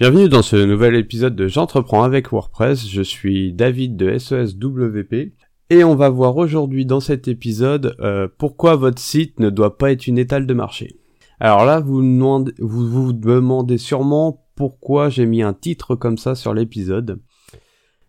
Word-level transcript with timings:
Bienvenue 0.00 0.28
dans 0.28 0.42
ce 0.42 0.54
nouvel 0.54 0.94
épisode 0.94 1.34
de 1.34 1.48
J'entreprends 1.48 2.04
avec 2.04 2.30
WordPress. 2.30 2.88
Je 2.88 3.02
suis 3.02 3.52
David 3.52 3.96
de 3.96 4.16
SESWP 4.16 5.32
et 5.70 5.82
on 5.82 5.96
va 5.96 6.08
voir 6.08 6.36
aujourd'hui 6.36 6.86
dans 6.86 7.00
cet 7.00 7.26
épisode 7.26 7.96
euh, 7.98 8.28
pourquoi 8.38 8.76
votre 8.76 9.00
site 9.00 9.40
ne 9.40 9.50
doit 9.50 9.76
pas 9.76 9.90
être 9.90 10.06
une 10.06 10.18
étale 10.18 10.46
de 10.46 10.54
marché. 10.54 11.00
Alors 11.40 11.64
là, 11.64 11.80
vous 11.80 12.00
demandez, 12.00 12.52
vous, 12.60 13.12
demandez 13.12 13.76
sûrement 13.76 14.46
pourquoi 14.54 15.08
j'ai 15.08 15.26
mis 15.26 15.42
un 15.42 15.52
titre 15.52 15.96
comme 15.96 16.16
ça 16.16 16.36
sur 16.36 16.54
l'épisode. 16.54 17.18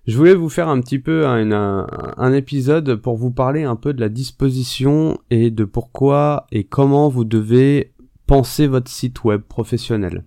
Je 0.06 0.16
voulais 0.16 0.36
vous 0.36 0.50
faire 0.50 0.70
un 0.70 0.82
petit 0.82 1.00
peu 1.00 1.26
un, 1.26 2.34
épisode 2.34 2.98
pour 2.98 3.18
vous 3.18 3.32
parler 3.32 3.64
un 3.64 3.76
peu 3.76 3.96
de 3.96 4.00
la 4.00 4.10
disposition 4.10 5.18
et 5.32 5.50
de 5.50 5.64
pourquoi 5.64 6.46
et 6.52 6.66
comment 6.66 7.10
vous 7.10 7.26
devez 7.26 7.96
penser 8.28 8.68
votre 8.68 8.92
site 8.92 9.24
web 9.24 9.42
professionnel. 9.42 10.24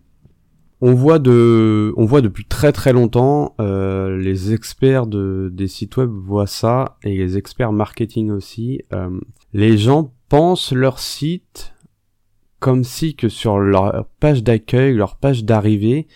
On 0.85 0.95
voit 0.95 1.21
de, 1.21 1.95
on 1.97 2.05
voit 2.07 2.23
depuis 2.23 2.45
très 2.45 2.73
très 2.73 2.93
longtemps, 2.93 3.55
euh, 3.61 4.19
les 4.19 4.53
experts 4.53 5.07
de, 5.07 5.49
des 5.53 5.69
sites 5.69 5.97
web 5.97 6.11
voient 6.11 6.49
ça 6.49 6.99
et 7.05 7.17
les 7.17 7.39
experts 7.39 7.71
marketing 7.71 8.33
aussi. 8.33 8.83
Euh, 8.93 9.21
les 9.53 9.79
gens 9.79 10.13
pensent 10.29 10.73
leur 10.73 10.99
site 10.99 11.73
comme 12.59 12.83
si 12.83 13.15
que 13.15 13.29
sur 13.29 13.61
leur 13.61 14.07
page 14.19 14.43
d'accueil, 14.43 14.93
leur 14.93 15.15
page 15.15 15.45
d'arrivée, 15.45 16.09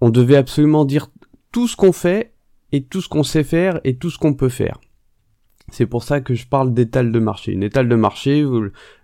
on 0.00 0.10
devait 0.10 0.36
absolument 0.36 0.84
dire 0.84 1.06
tout 1.52 1.68
ce 1.68 1.76
qu'on 1.76 1.92
fait 1.92 2.32
et 2.72 2.82
tout 2.82 3.00
ce 3.00 3.08
qu'on 3.08 3.22
sait 3.22 3.44
faire 3.44 3.80
et 3.84 3.94
tout 3.94 4.10
ce 4.10 4.18
qu'on 4.18 4.34
peut 4.34 4.48
faire. 4.48 4.80
C'est 5.70 5.86
pour 5.86 6.02
ça 6.02 6.20
que 6.20 6.34
je 6.34 6.46
parle 6.46 6.74
d'étale 6.74 7.12
de 7.12 7.18
marché. 7.20 7.52
Une 7.52 7.62
étale 7.62 7.88
de 7.88 7.94
marché, 7.94 8.44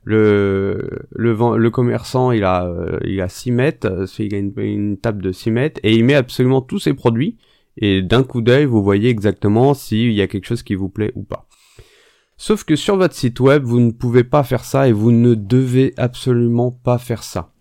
le 0.05 1.69
commerçant, 1.73 2.33
il 2.33 2.45
a 2.45 2.67
euh, 2.67 3.23
a 3.23 3.29
6 3.29 3.51
mètres, 3.53 3.87
euh, 3.87 4.07
il 4.19 4.35
a 4.35 4.39
une, 4.39 4.99
table 4.99 5.23
de 5.23 5.33
6 5.33 5.51
mètres 5.51 5.81
et 5.85 5.95
il 5.95 6.05
met 6.05 6.15
absolument 6.15 6.61
tous 6.61 6.81
ses 6.81 6.95
produits 6.95 7.37
et 7.77 8.03
d'un 8.03 8.23
coup 8.23 8.41
d'œil, 8.41 8.65
vous 8.65 8.83
voyez 8.83 9.11
exactement 9.11 9.75
s'il 9.75 10.13
y 10.13 10.23
a 10.23 10.27
quelque 10.27 10.47
chose 10.47 10.63
qui 10.63 10.75
vous 10.75 10.89
plaît 10.89 11.13
ou 11.15 11.23
pas. 11.23 11.47
Sauf 12.37 12.65
que 12.65 12.77
sur 12.77 12.97
votre 12.97 13.15
site 13.15 13.41
web, 13.41 13.63
vous 13.63 13.81
ne 13.81 13.93
pouvez 13.93 14.25
pas 14.25 14.43
faire 14.43 14.65
ça 14.65 14.89
et 14.89 14.93
vous 14.93 15.13
ne 15.13 15.35
devez 15.35 15.95
absolument 15.97 16.71
pas 16.71 16.99
faire 16.99 17.23
ça. 17.23 17.53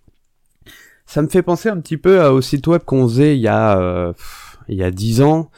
Ça 1.05 1.21
me 1.21 1.27
fait 1.27 1.43
penser 1.43 1.69
un 1.69 1.80
petit 1.80 1.97
peu 1.97 2.21
au 2.25 2.41
site 2.41 2.67
web 2.67 2.81
qu'on 2.83 3.08
faisait 3.08 3.37
il 3.37 3.41
y 3.41 3.47
a 3.47 3.80
euh, 3.80 4.13
il 4.67 4.75
y 4.75 4.83
a 4.83 4.91
10 4.91 5.21
ans 5.21 5.52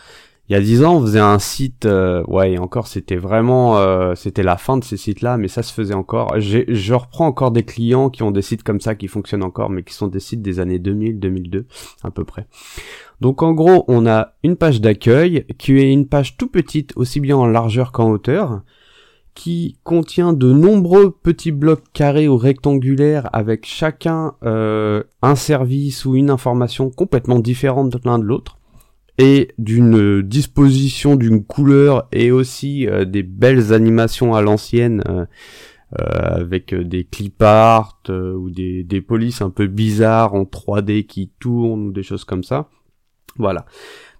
il 0.49 0.53
y 0.53 0.55
a 0.55 0.61
dix 0.61 0.81
ans, 0.83 0.95
on 0.95 1.01
faisait 1.01 1.19
un 1.19 1.39
site, 1.39 1.85
euh, 1.85 2.23
ouais, 2.27 2.53
et 2.53 2.57
encore, 2.57 2.87
c'était 2.87 3.17
vraiment, 3.17 3.77
euh, 3.79 4.15
c'était 4.15 4.43
la 4.43 4.55
fin 4.55 4.77
de 4.77 4.83
ces 4.83 4.95
sites-là, 4.95 5.37
mais 5.37 5.49
ça 5.49 5.61
se 5.61 5.73
faisait 5.73 5.93
encore. 5.93 6.39
Je 6.39 6.93
reprends 6.93 7.27
encore 7.27 7.51
des 7.51 7.63
clients 7.63 8.09
qui 8.09 8.23
ont 8.23 8.31
des 8.31 8.41
sites 8.41 8.63
comme 8.63 8.79
ça 8.79 8.95
qui 8.95 9.09
fonctionnent 9.09 9.43
encore, 9.43 9.69
mais 9.69 9.83
qui 9.83 9.93
sont 9.93 10.07
des 10.07 10.21
sites 10.21 10.41
des 10.41 10.61
années 10.61 10.79
2000, 10.79 11.19
2002, 11.19 11.65
à 12.01 12.11
peu 12.11 12.23
près. 12.23 12.47
Donc 13.19 13.43
en 13.43 13.51
gros, 13.53 13.83
on 13.89 14.07
a 14.07 14.35
une 14.43 14.55
page 14.55 14.79
d'accueil 14.79 15.45
qui 15.57 15.77
est 15.77 15.91
une 15.91 16.07
page 16.07 16.37
tout 16.37 16.47
petite, 16.47 16.93
aussi 16.95 17.19
bien 17.19 17.35
en 17.35 17.45
largeur 17.45 17.91
qu'en 17.91 18.09
hauteur, 18.09 18.61
qui 19.33 19.77
contient 19.83 20.31
de 20.33 20.51
nombreux 20.51 21.11
petits 21.11 21.51
blocs 21.51 21.83
carrés 21.93 22.27
ou 22.27 22.37
rectangulaires 22.37 23.29
avec 23.33 23.65
chacun 23.65 24.33
euh, 24.43 25.03
un 25.21 25.35
service 25.35 26.05
ou 26.05 26.15
une 26.15 26.29
information 26.29 26.89
complètement 26.89 27.39
différente 27.39 27.89
l'un 28.05 28.17
de 28.17 28.23
l'autre 28.23 28.56
et 29.17 29.49
d'une 29.57 30.21
disposition, 30.21 31.15
d'une 31.15 31.43
couleur 31.43 32.07
et 32.11 32.31
aussi 32.31 32.87
euh, 32.87 33.05
des 33.05 33.23
belles 33.23 33.73
animations 33.73 34.35
à 34.35 34.41
l'ancienne 34.41 35.01
euh, 35.09 35.25
euh, 35.99 36.41
avec 36.41 36.75
des 36.75 37.03
clip 37.03 37.41
art 37.41 38.01
ou 38.09 38.49
des, 38.49 38.83
des 38.83 39.01
polices 39.01 39.41
un 39.41 39.49
peu 39.49 39.67
bizarres 39.67 40.33
en 40.33 40.43
3D 40.43 41.05
qui 41.05 41.31
tournent 41.39 41.87
ou 41.87 41.91
des 41.91 42.03
choses 42.03 42.25
comme 42.25 42.43
ça. 42.43 42.69
Voilà. 43.37 43.65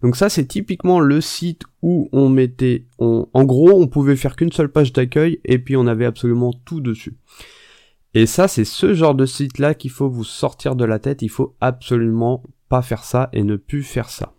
Donc 0.02 0.16
ça 0.16 0.30
c'est 0.30 0.46
typiquement 0.46 1.00
le 1.00 1.22
site 1.22 1.64
où 1.82 2.08
on 2.12 2.30
mettait, 2.30 2.86
on, 3.00 3.28
en 3.34 3.44
gros 3.44 3.72
on 3.72 3.88
pouvait 3.88 4.16
faire 4.16 4.36
qu'une 4.36 4.52
seule 4.52 4.72
page 4.72 4.94
d'accueil 4.94 5.40
et 5.44 5.60
puis 5.60 5.76
on 5.76 5.88
avait 5.88 6.06
absolument 6.06 6.54
tout 6.66 6.82
dessus. 6.82 7.18
Et 8.14 8.26
ça 8.26 8.48
c'est 8.48 8.66
ce 8.66 8.94
genre 8.94 9.16
de 9.16 9.26
site 9.26 9.60
là 9.60 9.74
qu'il 9.74 9.92
faut 9.92 10.10
vous 10.10 10.24
sortir 10.24 10.76
de 10.76 10.86
la 10.86 11.00
tête, 11.00 11.22
il 11.22 11.30
faut 11.30 11.56
absolument 11.62 12.44
pas 12.70 12.82
faire 12.82 13.04
ça 13.04 13.30
et 13.34 13.44
ne 13.44 13.56
plus 13.56 13.84
faire 13.84 14.10
ça. 14.10 14.34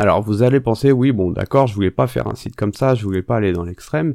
Alors 0.00 0.22
vous 0.22 0.42
allez 0.42 0.60
penser, 0.60 0.92
oui, 0.92 1.12
bon 1.12 1.30
d'accord, 1.30 1.66
je 1.66 1.74
voulais 1.74 1.90
pas 1.90 2.06
faire 2.06 2.26
un 2.26 2.34
site 2.34 2.56
comme 2.56 2.72
ça, 2.72 2.94
je 2.94 3.04
voulais 3.04 3.20
pas 3.20 3.36
aller 3.36 3.52
dans 3.52 3.64
l'extrême, 3.64 4.14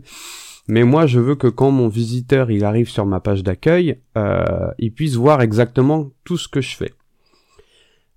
mais 0.67 0.83
moi 0.83 1.05
je 1.05 1.19
veux 1.19 1.35
que 1.35 1.45
quand 1.45 1.69
mon 1.69 1.89
visiteur 1.89 2.49
il 2.49 2.65
arrive 2.65 2.89
sur 2.89 3.05
ma 3.05 3.19
page 3.19 3.43
d'accueil, 3.43 3.99
euh, 4.17 4.71
il 4.79 4.91
puisse 4.91 5.13
voir 5.13 5.43
exactement 5.43 6.09
tout 6.23 6.37
ce 6.37 6.47
que 6.47 6.59
je 6.59 6.75
fais. 6.75 6.91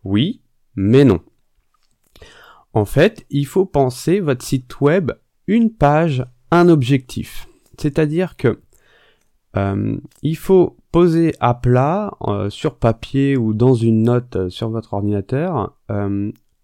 Oui, 0.02 0.40
mais 0.76 1.04
non. 1.04 1.20
En 2.72 2.86
fait, 2.86 3.26
il 3.28 3.44
faut 3.44 3.66
penser 3.66 4.20
votre 4.20 4.42
site 4.42 4.80
web 4.80 5.12
une 5.46 5.70
page, 5.70 6.24
un 6.50 6.70
objectif. 6.70 7.48
C'est-à-dire 7.76 8.38
que 8.38 8.60
euh, 9.58 9.98
il 10.22 10.38
faut 10.38 10.78
poser 10.90 11.34
à 11.38 11.52
plat 11.52 12.16
euh, 12.22 12.48
sur 12.48 12.76
papier 12.76 13.36
ou 13.36 13.52
dans 13.52 13.74
une 13.74 14.04
note 14.04 14.48
sur 14.48 14.70
votre 14.70 14.94
ordinateur 14.94 15.76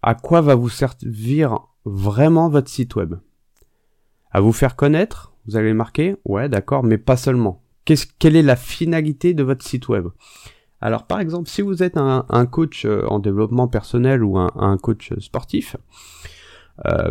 à 0.05 0.13
quoi 0.13 0.41
va 0.41 0.53
vous 0.53 0.69
servir 0.69 1.57
vraiment 1.83 2.47
votre 2.47 2.69
site 2.69 2.95
web? 2.95 3.15
À 4.29 4.39
vous 4.39 4.53
faire 4.53 4.75
connaître 4.75 5.33
Vous 5.47 5.57
allez 5.57 5.73
marquer? 5.73 6.15
Ouais, 6.25 6.47
d'accord, 6.47 6.83
mais 6.83 6.99
pas 6.99 7.17
seulement. 7.17 7.63
quelle 8.19 8.35
est 8.35 8.43
la 8.43 8.55
finalité 8.55 9.33
de 9.33 9.41
votre 9.41 9.65
site 9.65 9.87
web? 9.87 10.07
Alors 10.79 11.07
par 11.07 11.19
exemple, 11.19 11.49
si 11.49 11.63
vous 11.63 11.81
êtes 11.81 11.97
un, 11.97 12.45
coach 12.45 12.85
euh, 12.85 13.03
en 13.07 13.17
développement 13.17 13.67
personnel 13.67 14.23
ou 14.23 14.37
un, 14.37 14.77
coach 14.77 15.11
sportif, 15.17 15.75
euh, 16.85 17.09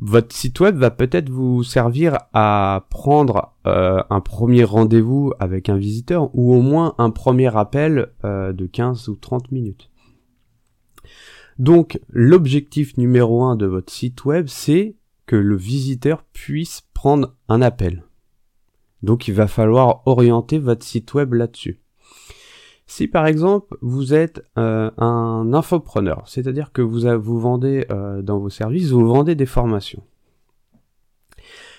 votre 0.00 0.34
site 0.34 0.58
web 0.58 0.76
va 0.76 0.90
peut-être 0.90 1.30
vous 1.30 1.62
servir 1.62 2.18
à 2.32 2.84
prendre 2.90 3.52
euh, 3.68 4.02
un 4.10 4.20
premier 4.20 4.64
rendez-vous 4.64 5.32
avec 5.38 5.68
un 5.68 5.76
visiteur 5.76 6.30
ou 6.34 6.52
au 6.52 6.62
moins 6.62 6.96
un 6.98 7.10
premier 7.10 7.56
appel 7.56 8.08
de 8.24 8.66
15 8.66 9.08
ou 9.08 9.14
30 9.14 9.52
minutes. 9.52 9.88
Donc 11.58 12.00
l'objectif 12.08 12.96
numéro 12.96 13.44
un 13.44 13.56
de 13.56 13.66
votre 13.66 13.92
site 13.92 14.24
web, 14.24 14.46
c'est 14.48 14.96
que 15.26 15.36
le 15.36 15.56
visiteur 15.56 16.24
puisse 16.32 16.82
prendre 16.92 17.34
un 17.48 17.62
appel. 17.62 18.04
Donc 19.02 19.28
il 19.28 19.34
va 19.34 19.46
falloir 19.46 20.02
orienter 20.06 20.58
votre 20.58 20.84
site 20.84 21.14
web 21.14 21.34
là-dessus. 21.34 21.80
Si 22.86 23.06
par 23.06 23.26
exemple 23.26 23.76
vous 23.80 24.14
êtes 24.14 24.44
euh, 24.58 24.90
un 24.98 25.52
infopreneur, 25.52 26.22
c'est-à-dire 26.26 26.72
que 26.72 26.82
vous, 26.82 27.02
vous 27.20 27.40
vendez 27.40 27.86
euh, 27.90 28.22
dans 28.22 28.38
vos 28.38 28.50
services, 28.50 28.90
vous 28.90 29.06
vendez 29.06 29.34
des 29.34 29.46
formations. 29.46 30.02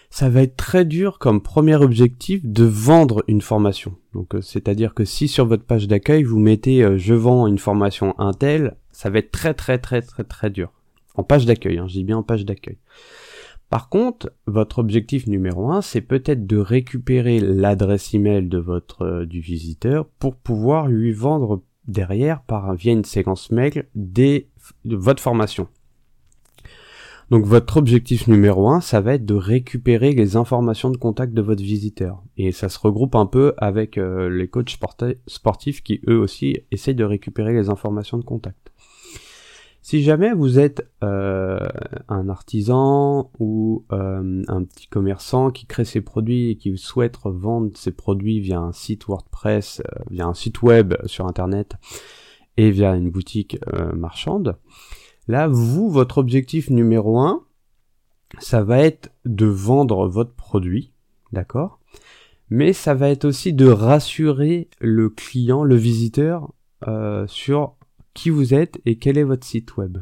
Ça 0.10 0.30
va 0.30 0.44
être 0.44 0.56
très 0.56 0.86
dur 0.86 1.20
comme 1.20 1.42
premier 1.42 1.76
objectif 1.76 2.46
de 2.46 2.64
vendre 2.64 3.24
une 3.28 3.42
formation. 3.42 3.96
Donc 4.14 4.36
euh, 4.36 4.42
c'est-à-dire 4.42 4.94
que 4.94 5.04
si 5.04 5.28
sur 5.28 5.46
votre 5.46 5.66
page 5.66 5.88
d'accueil 5.88 6.24
vous 6.24 6.40
mettez 6.40 6.98
je 6.98 7.14
vends 7.14 7.48
une 7.48 7.60
formation 7.60 8.18
Intel, 8.20 8.78
ça 8.96 9.10
va 9.10 9.20
être 9.20 9.32
très 9.32 9.54
très 9.54 9.78
très 9.78 10.02
très 10.02 10.24
très 10.24 10.50
dur. 10.50 10.72
En 11.16 11.24
page 11.24 11.46
d'accueil, 11.46 11.78
hein, 11.78 11.88
je 11.88 11.94
dis 11.94 12.04
bien 12.06 12.18
en 12.18 12.24
page 12.24 12.46
d'accueil. 12.46 12.78
Par 13.70 13.90
contre, 13.90 14.32
votre 14.48 14.80
objectif 14.80 15.28
numéro 15.28 15.70
un, 15.70 15.82
c'est 15.82 16.02
peut-être 16.02 16.48
de 16.48 16.58
récupérer 16.58 17.40
l'adresse 17.40 18.14
email 18.14 18.48
de 18.48 18.58
votre 18.58 19.02
euh, 19.02 19.26
du 19.26 19.42
visiteur 19.42 20.08
pour 20.18 20.38
pouvoir 20.38 20.88
lui 20.88 21.12
vendre 21.12 21.62
derrière 21.88 22.42
par 22.44 22.74
via 22.76 22.94
une 22.94 23.04
séquence 23.04 23.52
mail 23.52 23.86
des 23.96 24.50
de 24.86 24.96
votre 24.96 25.22
formation. 25.22 25.68
Donc 27.32 27.46
votre 27.46 27.78
objectif 27.78 28.28
numéro 28.28 28.70
un, 28.70 28.82
ça 28.82 29.02
va 29.02 29.16
être 29.16 29.26
de 29.26 29.34
récupérer 29.34 30.14
les 30.14 30.36
informations 30.36 30.92
de 30.92 30.98
contact 30.98 31.34
de 31.34 31.42
votre 31.42 31.64
visiteur. 31.64 32.24
Et 32.38 32.52
ça 32.52 32.70
se 32.70 32.80
regroupe 32.80 33.16
un 33.16 33.26
peu 33.26 33.54
avec 33.58 33.98
euh, 33.98 34.30
les 34.30 34.48
coachs 34.48 34.78
sportifs 35.28 35.84
qui 35.84 36.02
eux 36.08 36.18
aussi 36.18 36.60
essayent 36.72 36.96
de 36.96 37.04
récupérer 37.04 37.54
les 37.54 37.70
informations 37.70 38.18
de 38.18 38.24
contact. 38.24 38.72
Si 39.88 40.02
jamais 40.02 40.34
vous 40.34 40.58
êtes 40.58 40.90
euh, 41.04 41.60
un 42.10 42.28
artisan 42.28 43.30
ou 43.38 43.86
euh, 43.92 44.42
un 44.48 44.64
petit 44.64 44.88
commerçant 44.88 45.52
qui 45.52 45.68
crée 45.68 45.86
ses 45.86 46.02
produits 46.02 46.50
et 46.50 46.56
qui 46.56 46.76
souhaite 46.76 47.18
vendre 47.24 47.70
ses 47.78 47.92
produits 47.92 48.40
via 48.40 48.60
un 48.60 48.72
site 48.72 49.06
WordPress, 49.06 49.82
euh, 49.82 50.00
via 50.10 50.26
un 50.26 50.34
site 50.34 50.64
web 50.64 50.96
sur 51.06 51.28
Internet 51.28 51.76
et 52.58 52.72
via 52.72 52.96
une 52.96 53.12
boutique 53.12 53.60
marchande, 53.94 54.58
là, 55.28 55.48
vous, 55.48 55.92
votre 55.92 56.18
objectif 56.18 56.72
numéro 56.72 57.20
un, 57.20 57.44
ça 58.40 58.64
va 58.64 58.80
être 58.80 59.12
de 59.26 59.46
vendre 59.46 60.08
votre 60.08 60.34
produit, 60.34 60.94
d'accord? 61.32 61.80
Mais 62.50 62.74
ça 62.74 62.96
va 62.96 63.10
être 63.10 63.26
aussi 63.26 63.54
de 63.54 63.68
rassurer 63.68 64.68
le 64.80 65.10
client, 65.10 65.64
le 65.64 65.76
visiteur, 65.76 66.54
sur 67.28 67.76
qui 68.16 68.32
vous 68.32 68.56
êtes 68.56 68.82
et 68.88 68.98
quel 68.98 69.20
est 69.20 69.24
votre 69.24 69.46
site 69.46 69.78
web. 69.78 70.00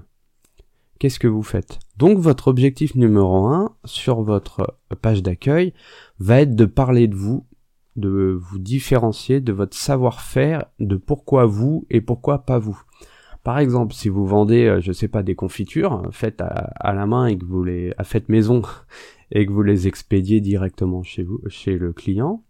Qu'est-ce 1.00 1.19
que 1.19 1.27
vous 1.27 1.44
faites? 1.44 1.80
Donc 1.98 2.19
votre 2.19 2.48
objectif 2.48 2.95
numéro 2.95 3.48
un 3.48 3.75
sur 3.83 4.21
votre 4.21 4.77
page 5.01 5.21
d'accueil 5.21 5.74
va 6.19 6.39
être 6.39 6.56
de 6.56 6.63
parler 6.63 7.10
de 7.10 7.15
vous, 7.15 7.45
de 7.98 8.39
vous 8.39 8.60
différencier 8.60 9.42
de 9.42 9.51
votre 9.51 9.75
savoir-faire, 9.75 10.68
de 10.80 10.95
pourquoi 10.95 11.45
vous 11.45 11.86
et 11.89 12.00
pourquoi 12.00 12.45
pas 12.45 12.60
vous. 12.60 12.81
Par 13.44 13.60
exemple, 13.60 13.94
si 13.94 14.07
vous 14.07 14.25
vendez, 14.25 14.65
euh, 14.65 14.80
je 14.80 14.94
sais 14.94 15.10
pas, 15.10 15.24
des 15.24 15.36
confitures 15.36 16.04
faites 16.12 16.39
à, 16.39 16.94
la 16.94 17.06
main 17.06 17.25
et 17.25 17.38
que 17.38 17.44
vous 17.44 17.63
les 17.65 17.94
faites 18.04 18.30
maison 18.30 18.62
et 19.31 19.45
que 19.45 19.51
vous 19.51 19.63
les 19.63 19.88
expédiez 19.88 20.39
directement 20.39 21.04
chez 21.04 21.24
vous, 21.24 21.42
chez 21.48 21.77
le 21.77 21.92
client, 21.92 22.44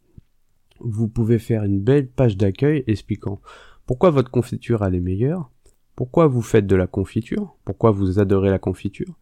vous 0.79 1.07
pouvez 1.07 1.39
faire 1.39 1.63
une 1.63 1.79
belle 1.79 2.07
page 2.07 2.37
d'accueil 2.37 2.83
expliquant 2.85 3.41
pourquoi 3.85 4.11
votre 4.11 4.31
confiture 4.31 4.83
elle 4.83 4.95
est 4.95 5.01
meilleure, 5.01 5.49
pourquoi 5.95 6.27
vous 6.27 6.41
faites 6.41 6.67
de 6.67 6.75
la 6.75 6.87
confiture, 6.87 7.55
pourquoi 7.65 7.91
vous 7.91 8.19
adorez 8.19 8.49
la 8.49 8.59
confiture, 8.59 9.13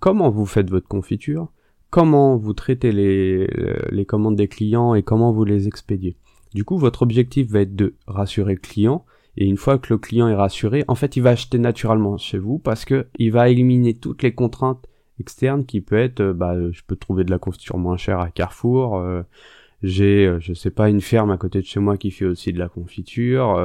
comment 0.00 0.30
vous 0.30 0.46
faites 0.46 0.70
votre 0.70 0.88
confiture, 0.88 1.48
comment 1.90 2.36
vous 2.36 2.52
traitez 2.52 2.92
les, 2.92 3.46
les 3.90 4.04
commandes 4.04 4.36
des 4.36 4.48
clients 4.48 4.94
et 4.94 5.02
comment 5.02 5.32
vous 5.32 5.44
les 5.44 5.68
expédiez? 5.68 6.16
Du 6.54 6.64
coup, 6.64 6.76
votre 6.76 7.02
objectif 7.02 7.48
va 7.50 7.60
être 7.60 7.74
de 7.74 7.94
rassurer 8.06 8.54
le 8.54 8.60
client, 8.60 9.04
et 9.36 9.46
une 9.46 9.56
fois 9.56 9.78
que 9.78 9.92
le 9.92 9.98
client 9.98 10.28
est 10.28 10.34
rassuré, 10.34 10.84
en 10.88 10.94
fait, 10.94 11.16
il 11.16 11.22
va 11.22 11.30
acheter 11.30 11.58
naturellement 11.58 12.18
chez 12.18 12.38
vous 12.38 12.58
parce 12.58 12.84
que 12.84 13.06
il 13.16 13.32
va 13.32 13.48
éliminer 13.48 13.94
toutes 13.94 14.22
les 14.22 14.34
contraintes 14.34 14.86
externes 15.18 15.64
qui 15.64 15.80
peut 15.80 15.96
être, 15.96 16.20
euh, 16.20 16.32
bah, 16.34 16.54
je 16.70 16.82
peux 16.86 16.96
trouver 16.96 17.24
de 17.24 17.30
la 17.30 17.38
confiture 17.38 17.78
moins 17.78 17.96
chère 17.96 18.20
à 18.20 18.30
Carrefour, 18.30 18.98
euh, 18.98 19.22
j'ai, 19.82 20.26
euh, 20.26 20.40
je 20.40 20.52
sais 20.52 20.70
pas, 20.70 20.90
une 20.90 21.00
ferme 21.00 21.30
à 21.30 21.38
côté 21.38 21.60
de 21.60 21.66
chez 21.66 21.80
moi 21.80 21.96
qui 21.96 22.10
fait 22.10 22.26
aussi 22.26 22.52
de 22.52 22.58
la 22.58 22.68
confiture, 22.68 23.58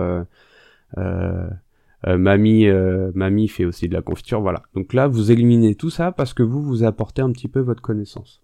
mamie, 2.06 2.68
mamie 3.16 3.48
fait 3.48 3.66
aussi 3.66 3.88
de 3.90 3.94
la 3.94 4.02
confiture, 4.02 4.42
voilà. 4.42 4.64
Donc 4.76 4.94
là, 4.94 5.08
vous 5.08 5.32
éliminez 5.32 5.76
tout 5.76 5.90
ça 5.90 6.12
parce 6.12 6.34
que 6.34 6.44
vous 6.44 6.62
vous 6.62 6.84
apportez 6.84 7.22
un 7.22 7.32
petit 7.32 7.48
peu 7.48 7.60
votre 7.60 7.82
connaissance. 7.82 8.42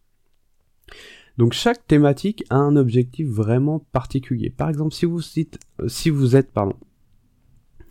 Donc 1.37 1.53
chaque 1.53 1.87
thématique 1.87 2.43
a 2.49 2.57
un 2.57 2.75
objectif 2.75 3.27
vraiment 3.27 3.79
particulier. 3.91 4.49
Par 4.49 4.69
exemple, 4.69 4.93
si 4.93 5.05
vous, 5.05 5.21
si 5.21 6.09
vous 6.09 6.35
êtes 6.35 6.51
pardon, 6.51 6.75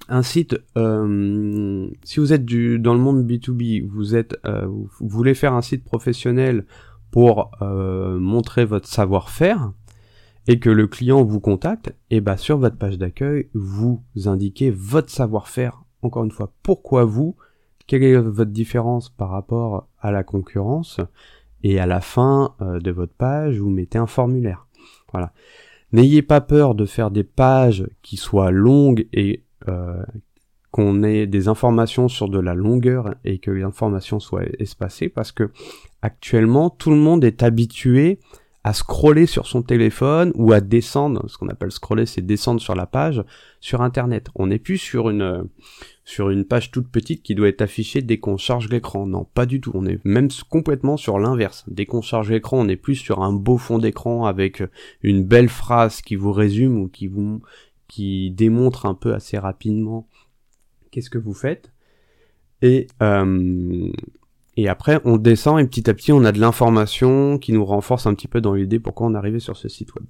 un 0.09 0.23
site, 0.23 0.57
euh, 0.77 1.89
si 2.05 2.21
vous 2.21 2.33
êtes 2.33 2.45
du, 2.45 2.79
dans 2.79 2.95
le 2.95 3.01
monde 3.01 3.25
B2B, 3.25 3.87
vous 3.87 4.15
euh, 4.15 4.69
voulez 5.01 5.35
faire 5.35 5.55
un 5.55 5.63
site 5.63 5.85
professionnel 5.85 6.67
pour 7.11 7.51
euh, 7.61 8.19
montrer 8.19 8.65
votre 8.65 8.89
savoir-faire 8.89 9.73
et 10.49 10.59
que 10.59 10.71
le 10.71 10.87
client 10.87 11.25
vous 11.25 11.41
contacte, 11.41 11.89
et 12.11 12.17
eh 12.17 12.21
bah 12.21 12.33
ben, 12.33 12.37
sur 12.37 12.59
votre 12.59 12.77
page 12.77 12.99
d'accueil, 12.99 13.49
vous 13.55 14.03
indiquez 14.27 14.71
votre 14.71 15.11
savoir-faire. 15.11 15.85
Encore 16.03 16.25
une 16.25 16.31
fois, 16.31 16.53
pourquoi 16.63 17.05
vous, 17.05 17.37
quelle 17.87 18.03
est 18.03 18.17
votre 18.17 18.51
différence 18.51 19.09
par 19.09 19.31
rapport 19.31 19.89
à 20.01 20.11
la 20.11 20.25
concurrence, 20.25 21.01
et 21.63 21.79
à 21.79 21.87
la 21.87 22.01
fin 22.01 22.55
de 22.61 22.91
votre 22.91 23.15
page, 23.15 23.59
vous 23.59 23.71
mettez 23.71 23.99
un 23.99 24.09
formulaire. 24.09 24.67
Voilà. 25.13 25.33
N'ayez 25.93 26.23
pas 26.23 26.41
peur 26.41 26.75
de 26.75 26.87
faire 26.87 27.11
des 27.11 27.25
pages 27.25 27.87
qui 28.01 28.17
soient 28.17 28.51
longues 28.51 29.07
et 29.13 29.45
euh, 29.69 30.03
qu'on 30.71 31.03
ait 31.03 31.27
des 31.27 31.49
informations 31.49 32.09
sur 32.09 32.31
de 32.31 32.41
la 32.41 32.55
longueur 32.55 33.15
et 33.25 33.39
que 33.39 33.51
les 33.51 33.63
informations 33.63 34.19
soient 34.19 34.45
espacées 34.59 35.11
parce 35.11 35.31
que 35.31 35.51
actuellement 36.01 36.71
tout 36.71 36.91
le 36.91 36.97
monde 36.97 37.25
est 37.25 37.43
habitué 37.43 38.19
à 38.65 38.73
scroller 38.73 39.27
sur 39.27 39.47
son 39.47 39.63
téléphone 39.63 40.33
ou 40.37 40.53
à 40.53 40.61
descendre, 40.61 41.29
ce 41.29 41.37
qu'on 41.37 41.49
appelle 41.49 41.73
scroller, 41.73 42.07
c'est 42.07 42.23
descendre 42.23 42.61
sur 42.61 42.77
la 42.77 42.87
page 42.87 43.23
sur 43.61 43.81
internet. 43.81 44.29
On 44.37 44.47
n'est 44.47 44.59
plus 44.59 44.79
sur 44.79 45.11
une 45.11 45.49
sur 46.05 46.31
une 46.31 46.45
page 46.45 46.71
toute 46.71 46.89
petite 46.89 47.23
qui 47.23 47.35
doit 47.35 47.49
être 47.49 47.63
affichée 47.63 48.03
dès 48.03 48.19
qu'on 48.19 48.37
charge 48.37 48.69
l'écran. 48.69 49.07
Non, 49.07 49.27
pas 49.35 49.47
du 49.47 49.61
tout. 49.61 49.73
On 49.75 49.87
est 49.87 50.05
même 50.05 50.29
complètement 50.49 50.97
sur 50.97 51.19
l'inverse. 51.19 51.65
Dès 51.69 51.87
qu'on 51.87 52.03
charge 52.03 52.31
l'écran, 52.31 52.59
on 52.61 52.69
est 52.69 52.77
plus 52.77 52.97
sur 52.97 53.23
un 53.23 53.33
beau 53.33 53.59
fond 53.59 53.79
d'écran 53.79 54.27
avec 54.27 54.63
une 55.03 55.25
belle 55.25 55.49
phrase 55.49 56.01
qui 56.01 56.17
vous 56.17 56.33
résume 56.33 56.81
ou 56.81 56.89
qui 56.89 57.07
vous 57.07 57.43
qui 57.89 58.31
démontre 58.31 58.87
un 58.87 58.95
peu 58.95 59.13
assez 59.13 59.39
rapidement 59.39 60.09
qu'est-ce 60.91 61.11
que 61.11 61.19
vous 61.19 61.35
faites. 61.35 61.73
Et, 62.63 62.87
euh, 63.03 63.91
et 64.57 64.69
après, 64.69 65.01
on 65.05 65.17
descend 65.17 65.61
et 65.61 65.67
petit 65.67 65.89
à 65.89 65.95
petit, 65.95 66.13
on 66.13 66.25
a 66.25 66.33
de 66.33 66.41
l'information 66.41 67.39
qui 67.39 67.53
nous 67.53 67.65
renforce 67.65 68.07
un 68.07 68.15
petit 68.15 68.29
peu 68.29 68.41
dans 68.41 68.55
l'idée 68.55 68.79
pourquoi 68.79 69.07
on 69.07 69.15
est 69.15 69.19
arrivé 69.19 69.39
sur 69.39 69.57
ce 69.57 69.69
site 69.69 69.95
web. 69.95 70.07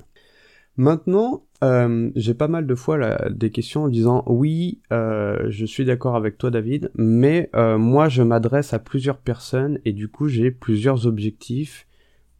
Maintenant, 0.76 1.44
euh, 1.62 2.10
j'ai 2.16 2.34
pas 2.34 2.48
mal 2.48 2.66
de 2.66 2.74
fois 2.74 3.28
des 3.28 3.50
questions 3.50 3.84
en 3.84 3.88
disant 3.88 4.24
oui, 4.26 4.80
euh, 4.92 5.44
je 5.48 5.66
suis 5.66 5.84
d'accord 5.84 6.16
avec 6.16 6.38
toi 6.38 6.50
David, 6.50 6.90
mais 6.94 7.50
moi 7.54 8.08
je 8.08 8.22
m'adresse 8.22 8.72
à 8.72 8.78
plusieurs 8.78 9.18
personnes 9.18 9.78
et 9.84 9.92
du 9.92 10.08
coup 10.08 10.28
j'ai 10.28 10.50
plusieurs 10.50 11.06
objectifs 11.06 11.86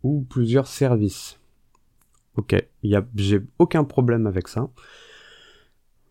ou 0.02 0.26
plusieurs 0.28 0.66
services. 0.66 1.38
Ok, 2.36 2.56
j'ai 3.14 3.40
aucun 3.58 3.84
problème 3.84 4.26
avec 4.26 4.48
ça. 4.48 4.70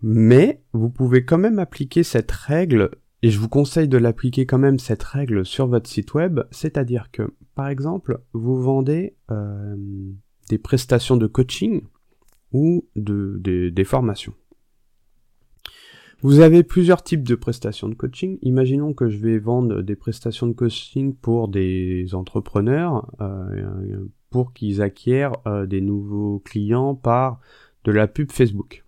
Mais 0.03 0.61
vous 0.73 0.89
pouvez 0.89 1.25
quand 1.25 1.37
même 1.37 1.59
appliquer 1.59 2.03
cette 2.03 2.31
règle, 2.31 2.91
et 3.23 3.29
je 3.29 3.39
vous 3.39 3.49
conseille 3.49 3.87
de 3.87 3.97
l'appliquer 3.97 4.45
quand 4.45 4.57
même 4.57 4.79
cette 4.79 5.03
règle 5.03 5.45
sur 5.45 5.67
votre 5.67 5.89
site 5.89 6.13
web, 6.13 6.41
c'est-à-dire 6.51 7.11
que, 7.11 7.33
par 7.53 7.67
exemple, 7.67 8.21
vous 8.33 8.59
vendez 8.61 9.15
euh, 9.29 9.75
des 10.49 10.57
prestations 10.57 11.17
de 11.17 11.27
coaching 11.27 11.83
ou 12.51 12.87
de, 12.95 13.39
des 13.69 13.83
formations. 13.83 14.33
Vous 16.23 16.39
avez 16.39 16.63
plusieurs 16.63 17.03
types 17.03 17.23
de 17.23 17.33
prestations 17.33 17.89
de 17.89 17.95
coaching. 17.95 18.37
Imaginons 18.43 18.93
que 18.93 19.09
je 19.09 19.17
vais 19.17 19.39
vendre 19.39 19.81
des 19.81 19.95
prestations 19.95 20.45
de 20.45 20.53
coaching 20.53 21.15
pour 21.15 21.47
des 21.47 22.13
entrepreneurs, 22.13 23.11
euh, 23.21 24.05
pour 24.29 24.53
qu'ils 24.53 24.81
acquièrent 24.81 25.33
euh, 25.47 25.65
des 25.65 25.81
nouveaux 25.81 26.39
clients 26.39 26.93
par 26.93 27.39
de 27.85 27.91
la 27.91 28.07
pub 28.07 28.31
Facebook 28.31 28.83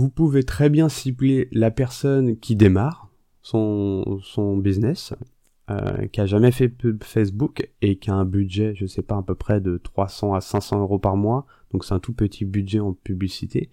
vous 0.00 0.08
pouvez 0.08 0.44
très 0.44 0.70
bien 0.70 0.88
cibler 0.88 1.46
la 1.52 1.70
personne 1.70 2.38
qui 2.38 2.56
démarre 2.56 3.10
son, 3.42 4.56
business, 4.56 5.12
euh, 5.70 6.06
qui 6.06 6.22
a 6.22 6.26
jamais 6.26 6.52
fait 6.52 6.72
Facebook 7.02 7.70
et 7.82 7.96
qui 7.96 8.10
a 8.10 8.14
un 8.14 8.24
budget, 8.24 8.72
je 8.74 8.86
sais 8.86 9.02
pas, 9.02 9.18
à 9.18 9.22
peu 9.22 9.34
près 9.34 9.60
de 9.60 9.76
300 9.76 10.32
à 10.32 10.40
500 10.40 10.80
euros 10.80 10.98
par 10.98 11.16
mois, 11.16 11.44
donc 11.70 11.84
c'est 11.84 11.92
un 11.92 11.98
tout 11.98 12.14
petit 12.14 12.46
budget 12.46 12.80
en 12.80 12.94
publicité. 12.94 13.68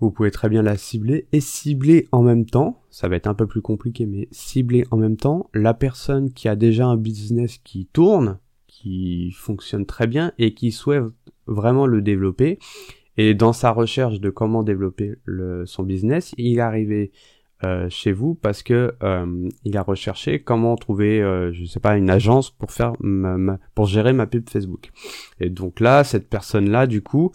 Vous 0.00 0.10
pouvez 0.10 0.30
très 0.30 0.48
bien 0.48 0.62
la 0.62 0.78
cibler 0.78 1.26
et 1.32 1.42
cibler 1.42 2.08
en 2.12 2.22
même 2.22 2.46
temps, 2.46 2.80
ça 2.88 3.06
va 3.06 3.16
être 3.16 3.26
un 3.26 3.34
peu 3.34 3.46
plus 3.46 3.60
compliqué, 3.60 4.06
mais 4.06 4.28
cibler 4.30 4.86
en 4.90 4.96
même 4.96 5.18
temps 5.18 5.50
la 5.52 5.74
personne 5.74 6.32
qui 6.32 6.48
a 6.48 6.56
déjà 6.56 6.86
un 6.86 6.96
business 6.96 7.58
qui 7.58 7.90
tourne, 7.92 8.38
qui 8.68 9.32
fonctionne 9.32 9.84
très 9.84 10.06
bien 10.06 10.32
et 10.38 10.54
qui 10.54 10.72
souhaite 10.72 11.04
vraiment 11.46 11.86
le 11.86 12.00
développer 12.00 12.58
et 13.16 13.34
dans 13.34 13.52
sa 13.52 13.70
recherche 13.70 14.20
de 14.20 14.30
comment 14.30 14.62
développer 14.62 15.16
le, 15.24 15.66
son 15.66 15.82
business, 15.82 16.34
il 16.36 16.58
est 16.58 16.60
arrivé 16.60 17.12
euh, 17.64 17.88
chez 17.88 18.12
vous 18.12 18.34
parce 18.34 18.62
que 18.62 18.94
euh, 19.02 19.48
il 19.64 19.76
a 19.78 19.82
recherché 19.82 20.40
comment 20.40 20.76
trouver, 20.76 21.22
euh, 21.22 21.52
je 21.52 21.64
sais 21.64 21.80
pas, 21.80 21.96
une 21.96 22.10
agence 22.10 22.50
pour 22.50 22.70
faire 22.70 22.92
pour 23.74 23.86
gérer 23.86 24.12
ma 24.12 24.26
pub 24.26 24.48
Facebook. 24.50 24.90
Et 25.40 25.48
donc 25.48 25.80
là, 25.80 26.04
cette 26.04 26.28
personne-là, 26.28 26.86
du 26.86 27.02
coup, 27.02 27.32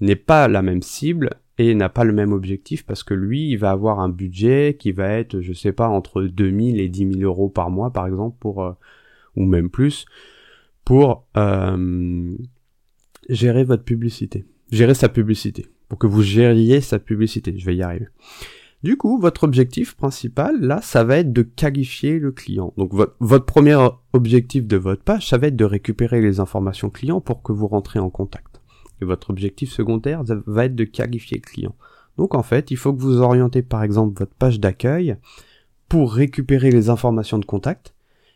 n'est 0.00 0.16
pas 0.16 0.48
la 0.48 0.62
même 0.62 0.82
cible 0.82 1.30
et 1.58 1.74
n'a 1.74 1.88
pas 1.88 2.04
le 2.04 2.12
même 2.12 2.32
objectif 2.32 2.84
parce 2.84 3.04
que 3.04 3.14
lui, 3.14 3.50
il 3.50 3.56
va 3.56 3.70
avoir 3.70 4.00
un 4.00 4.08
budget 4.08 4.76
qui 4.78 4.92
va 4.92 5.08
être, 5.10 5.40
je 5.40 5.52
sais 5.52 5.72
pas, 5.72 5.88
entre 5.88 6.22
2000 6.22 6.80
et 6.80 6.88
10 6.88 7.14
000 7.14 7.20
euros 7.22 7.48
par 7.48 7.70
mois, 7.70 7.92
par 7.92 8.06
exemple, 8.06 8.36
pour 8.40 8.64
euh, 8.64 8.72
ou 9.36 9.44
même 9.44 9.70
plus, 9.70 10.06
pour 10.84 11.26
euh, 11.36 12.34
gérer 13.28 13.64
votre 13.64 13.84
publicité 13.84 14.44
gérer 14.72 14.94
sa 14.94 15.08
publicité, 15.08 15.66
pour 15.88 15.98
que 15.98 16.06
vous 16.06 16.22
gériez 16.22 16.80
sa 16.80 16.98
publicité. 16.98 17.54
Je 17.56 17.64
vais 17.64 17.76
y 17.76 17.82
arriver. 17.82 18.08
Du 18.82 18.96
coup, 18.96 19.20
votre 19.20 19.44
objectif 19.44 19.94
principal, 19.94 20.60
là, 20.60 20.80
ça 20.82 21.04
va 21.04 21.18
être 21.18 21.32
de 21.32 21.42
qualifier 21.42 22.18
le 22.18 22.32
client. 22.32 22.72
Donc, 22.76 22.92
votre, 23.20 23.44
premier 23.44 23.78
objectif 24.12 24.66
de 24.66 24.76
votre 24.76 25.04
page, 25.04 25.28
ça 25.28 25.38
va 25.38 25.46
être 25.48 25.56
de 25.56 25.64
récupérer 25.64 26.20
les 26.20 26.40
informations 26.40 26.90
clients 26.90 27.20
pour 27.20 27.42
que 27.42 27.52
vous 27.52 27.68
rentrez 27.68 28.00
en 28.00 28.10
contact. 28.10 28.60
Et 29.00 29.04
votre 29.04 29.30
objectif 29.30 29.70
secondaire 29.70 30.24
va 30.24 30.64
être 30.64 30.74
de 30.74 30.84
qualifier 30.84 31.36
le 31.36 31.48
client. 31.48 31.76
Donc, 32.18 32.34
en 32.34 32.42
fait, 32.42 32.72
il 32.72 32.76
faut 32.76 32.92
que 32.92 33.00
vous 33.00 33.20
orientez, 33.20 33.62
par 33.62 33.84
exemple, 33.84 34.18
votre 34.18 34.34
page 34.34 34.58
d'accueil 34.58 35.16
pour 35.88 36.12
récupérer 36.12 36.72
les 36.72 36.90
informations 36.90 37.38
de 37.38 37.44
contact 37.44 37.94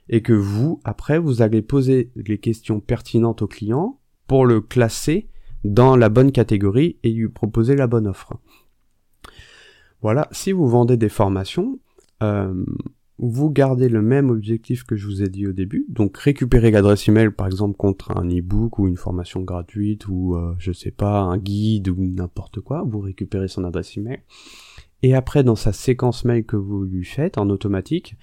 et 0.08 0.22
que 0.22 0.32
vous, 0.32 0.80
après, 0.84 1.18
vous 1.18 1.42
allez 1.42 1.62
poser 1.62 2.12
les 2.14 2.38
questions 2.38 2.78
pertinentes 2.78 3.42
au 3.42 3.48
client 3.48 3.98
pour 4.28 4.46
le 4.46 4.60
classer 4.60 5.28
dans 5.66 5.96
la 5.96 6.08
bonne 6.08 6.32
catégorie 6.32 6.96
et 7.02 7.11
lui 7.11 7.28
proposer 7.28 7.76
la 7.76 7.87
bonne 7.87 8.06
offre. 8.06 8.35
Voilà, 10.02 10.28
si 10.30 10.52
vous 10.52 10.68
vendez 10.68 10.96
des 10.96 11.08
formations, 11.08 11.78
euh, 12.23 12.64
vous 13.18 13.50
gardez 13.50 13.88
le 13.88 14.02
même 14.02 14.30
objectif 14.30 14.85
que 14.85 14.94
je 14.94 15.06
vous 15.06 15.23
ai 15.23 15.28
dit 15.28 15.46
au 15.46 15.52
début, 15.52 15.87
donc 15.88 16.16
récupérer 16.18 16.70
l'adresse 16.70 17.08
email 17.08 17.30
par 17.30 17.46
exemple 17.46 17.76
contre 17.76 18.16
un 18.16 18.28
e-book 18.28 18.78
ou 18.78 18.87
une 18.87 18.96
formation 18.96 19.40
gratuite 19.40 20.06
ou 20.06 20.37
euh, 20.37 20.54
je 20.58 20.70
sais 20.73 20.90
pas 20.90 21.20
un 21.20 21.38
guide 21.38 21.88
ou 21.88 21.96
n'importe 21.99 22.61
quoi, 22.61 22.85
vous 22.87 23.00
récupérez 23.00 23.49
son 23.49 23.64
adresse 23.64 23.96
email 23.96 24.20
et 25.02 25.14
après 25.14 25.44
dans 25.44 25.56
sa 25.56 25.73
séquence 25.73 26.25
mail 26.25 26.44
que 26.44 26.56
vous 26.56 26.85
lui 26.85 27.04
faites 27.04 27.38
en 27.38 27.49
automatique, 27.49 28.16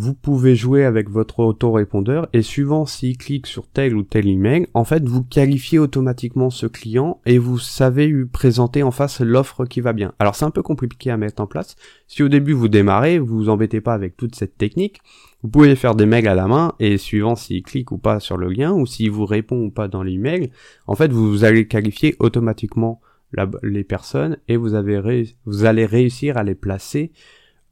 vous 0.00 0.14
pouvez 0.14 0.54
jouer 0.54 0.84
avec 0.84 1.10
votre 1.10 1.40
autorépondeur 1.40 2.28
et 2.32 2.42
suivant 2.42 2.86
s'il 2.86 3.18
clique 3.18 3.48
sur 3.48 3.66
tel 3.66 3.96
ou 3.96 4.04
tel 4.04 4.28
email, 4.28 4.68
en 4.72 4.84
fait, 4.84 5.02
vous 5.02 5.24
qualifiez 5.24 5.80
automatiquement 5.80 6.50
ce 6.50 6.66
client 6.66 7.20
et 7.26 7.36
vous 7.36 7.58
savez 7.58 8.06
lui 8.06 8.24
présenter 8.24 8.84
en 8.84 8.92
face 8.92 9.20
l'offre 9.20 9.64
qui 9.64 9.80
va 9.80 9.92
bien. 9.92 10.12
Alors 10.20 10.36
c'est 10.36 10.44
un 10.44 10.52
peu 10.52 10.62
compliqué 10.62 11.10
à 11.10 11.16
mettre 11.16 11.42
en 11.42 11.48
place. 11.48 11.74
Si 12.06 12.22
au 12.22 12.28
début 12.28 12.52
vous 12.52 12.68
démarrez, 12.68 13.18
vous 13.18 13.38
vous 13.38 13.48
embêtez 13.48 13.80
pas 13.80 13.92
avec 13.92 14.16
toute 14.16 14.36
cette 14.36 14.56
technique. 14.56 15.00
Vous 15.42 15.48
pouvez 15.48 15.74
faire 15.74 15.96
des 15.96 16.06
mails 16.06 16.28
à 16.28 16.36
la 16.36 16.46
main 16.46 16.74
et 16.78 16.96
suivant 16.96 17.34
s'il 17.34 17.64
clique 17.64 17.90
ou 17.90 17.98
pas 17.98 18.20
sur 18.20 18.36
le 18.36 18.50
lien 18.50 18.72
ou 18.72 18.86
s'il 18.86 19.10
vous 19.10 19.26
répond 19.26 19.64
ou 19.64 19.70
pas 19.72 19.88
dans 19.88 20.04
l'email, 20.04 20.52
en 20.86 20.94
fait, 20.94 21.10
vous 21.10 21.42
allez 21.42 21.66
qualifier 21.66 22.14
automatiquement 22.20 23.00
les 23.64 23.82
personnes 23.82 24.38
et 24.46 24.56
vous, 24.56 24.74
avez 24.74 25.34
vous 25.44 25.64
allez 25.64 25.86
réussir 25.86 26.36
à 26.36 26.44
les 26.44 26.54
placer 26.54 27.10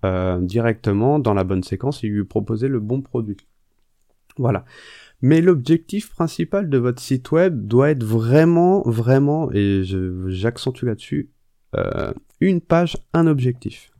euh, 0.07 0.39
directement 0.41 1.19
dans 1.19 1.35
la 1.35 1.45
bonne 1.45 1.63
séquence 1.63 2.05
et 2.05 2.07
lui 2.09 2.25
proposer 2.25 2.69
le 2.69 2.81
bon 2.81 3.03
produit. 3.03 3.37
Voilà. 4.39 4.65
Mais 5.21 5.41
l'objectif 5.41 6.11
principal 6.11 6.69
de 6.69 6.79
votre 6.79 7.03
site 7.03 7.33
web 7.33 7.67
doit 7.67 7.91
être 7.91 8.05
vraiment, 8.05 8.83
vraiment, 8.83 9.51
et 9.53 9.83
j'accentue 10.29 10.85
là-dessus, 10.85 11.31
euh, 11.75 12.13
une 12.41 12.61
page, 12.61 12.97
un 13.13 13.27
objectif. 13.27 13.93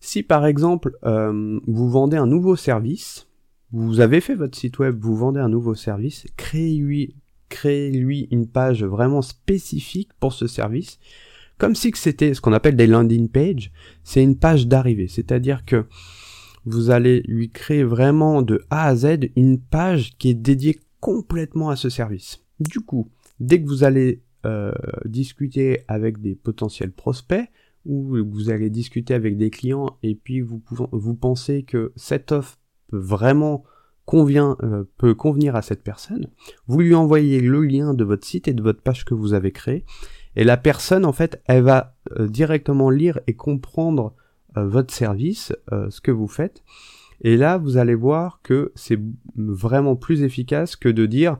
Si 0.00 0.22
par 0.22 0.46
exemple 0.46 0.96
euh, 1.04 1.60
vous 1.66 1.90
vendez 1.90 2.16
un 2.16 2.26
nouveau 2.26 2.56
service, 2.56 3.28
vous 3.72 4.00
avez 4.00 4.20
fait 4.20 4.34
votre 4.34 4.56
site 4.56 4.78
web, 4.78 4.96
vous 4.98 5.16
vendez 5.16 5.40
un 5.40 5.48
nouveau 5.48 5.74
service, 5.74 6.26
créez-lui 6.36 7.14
créez 7.48 7.90
lui 7.90 8.28
une 8.30 8.48
page 8.48 8.84
vraiment 8.84 9.22
spécifique 9.22 10.10
pour 10.18 10.32
ce 10.32 10.46
service 10.46 10.98
comme 11.58 11.74
si 11.74 11.92
c'était 11.94 12.34
ce 12.34 12.40
qu'on 12.40 12.52
appelle 12.52 12.76
des 12.76 12.86
landing 12.86 13.28
pages, 13.28 13.72
c'est 14.04 14.22
une 14.22 14.38
page 14.38 14.66
d'arrivée, 14.66 15.08
c'est-à-dire 15.08 15.64
que 15.64 15.86
vous 16.64 16.90
allez 16.90 17.22
lui 17.26 17.50
créer 17.50 17.84
vraiment 17.84 18.42
de 18.42 18.64
A 18.70 18.88
à 18.88 18.96
Z 18.96 19.30
une 19.36 19.60
page 19.60 20.16
qui 20.18 20.30
est 20.30 20.34
dédiée 20.34 20.80
complètement 21.00 21.70
à 21.70 21.76
ce 21.76 21.88
service. 21.88 22.42
Du 22.58 22.80
coup, 22.80 23.10
dès 23.38 23.62
que 23.62 23.66
vous 23.66 23.84
allez 23.84 24.22
euh, 24.44 24.72
discuter 25.04 25.80
avec 25.88 26.20
des 26.20 26.34
potentiels 26.34 26.92
prospects, 26.92 27.48
ou 27.86 28.16
vous 28.28 28.50
allez 28.50 28.68
discuter 28.68 29.14
avec 29.14 29.36
des 29.36 29.50
clients 29.50 29.96
et 30.02 30.14
puis 30.16 30.40
vous, 30.40 31.14
pensez 31.14 31.62
que 31.62 31.92
cette 31.94 32.32
offre 32.32 32.58
peut 32.88 32.98
vraiment 32.98 33.64
convient, 34.04 34.56
euh, 34.62 34.84
peut 34.98 35.14
convenir 35.14 35.56
à 35.56 35.62
cette 35.62 35.82
personne, 35.82 36.28
vous 36.66 36.80
lui 36.80 36.94
envoyez 36.94 37.40
le 37.40 37.60
lien 37.62 37.94
de 37.94 38.04
votre 38.04 38.26
site 38.26 38.48
et 38.48 38.54
de 38.54 38.62
votre 38.62 38.82
page 38.82 39.04
que 39.04 39.14
vous 39.14 39.34
avez 39.34 39.52
créé 39.52 39.84
et 40.36 40.44
la 40.44 40.58
personne, 40.58 41.06
en 41.06 41.12
fait, 41.12 41.42
elle 41.46 41.62
va 41.62 41.94
euh, 42.18 42.28
directement 42.28 42.90
lire 42.90 43.18
et 43.26 43.32
comprendre 43.32 44.12
euh, 44.56 44.66
votre 44.66 44.92
service, 44.92 45.52
euh, 45.72 45.88
ce 45.90 46.02
que 46.02 46.10
vous 46.10 46.28
faites. 46.28 46.62
Et 47.22 47.38
là, 47.38 47.56
vous 47.56 47.78
allez 47.78 47.94
voir 47.94 48.40
que 48.42 48.72
c'est 48.74 49.00
vraiment 49.36 49.96
plus 49.96 50.22
efficace 50.22 50.76
que 50.76 50.90
de 50.90 51.06
dire 51.06 51.38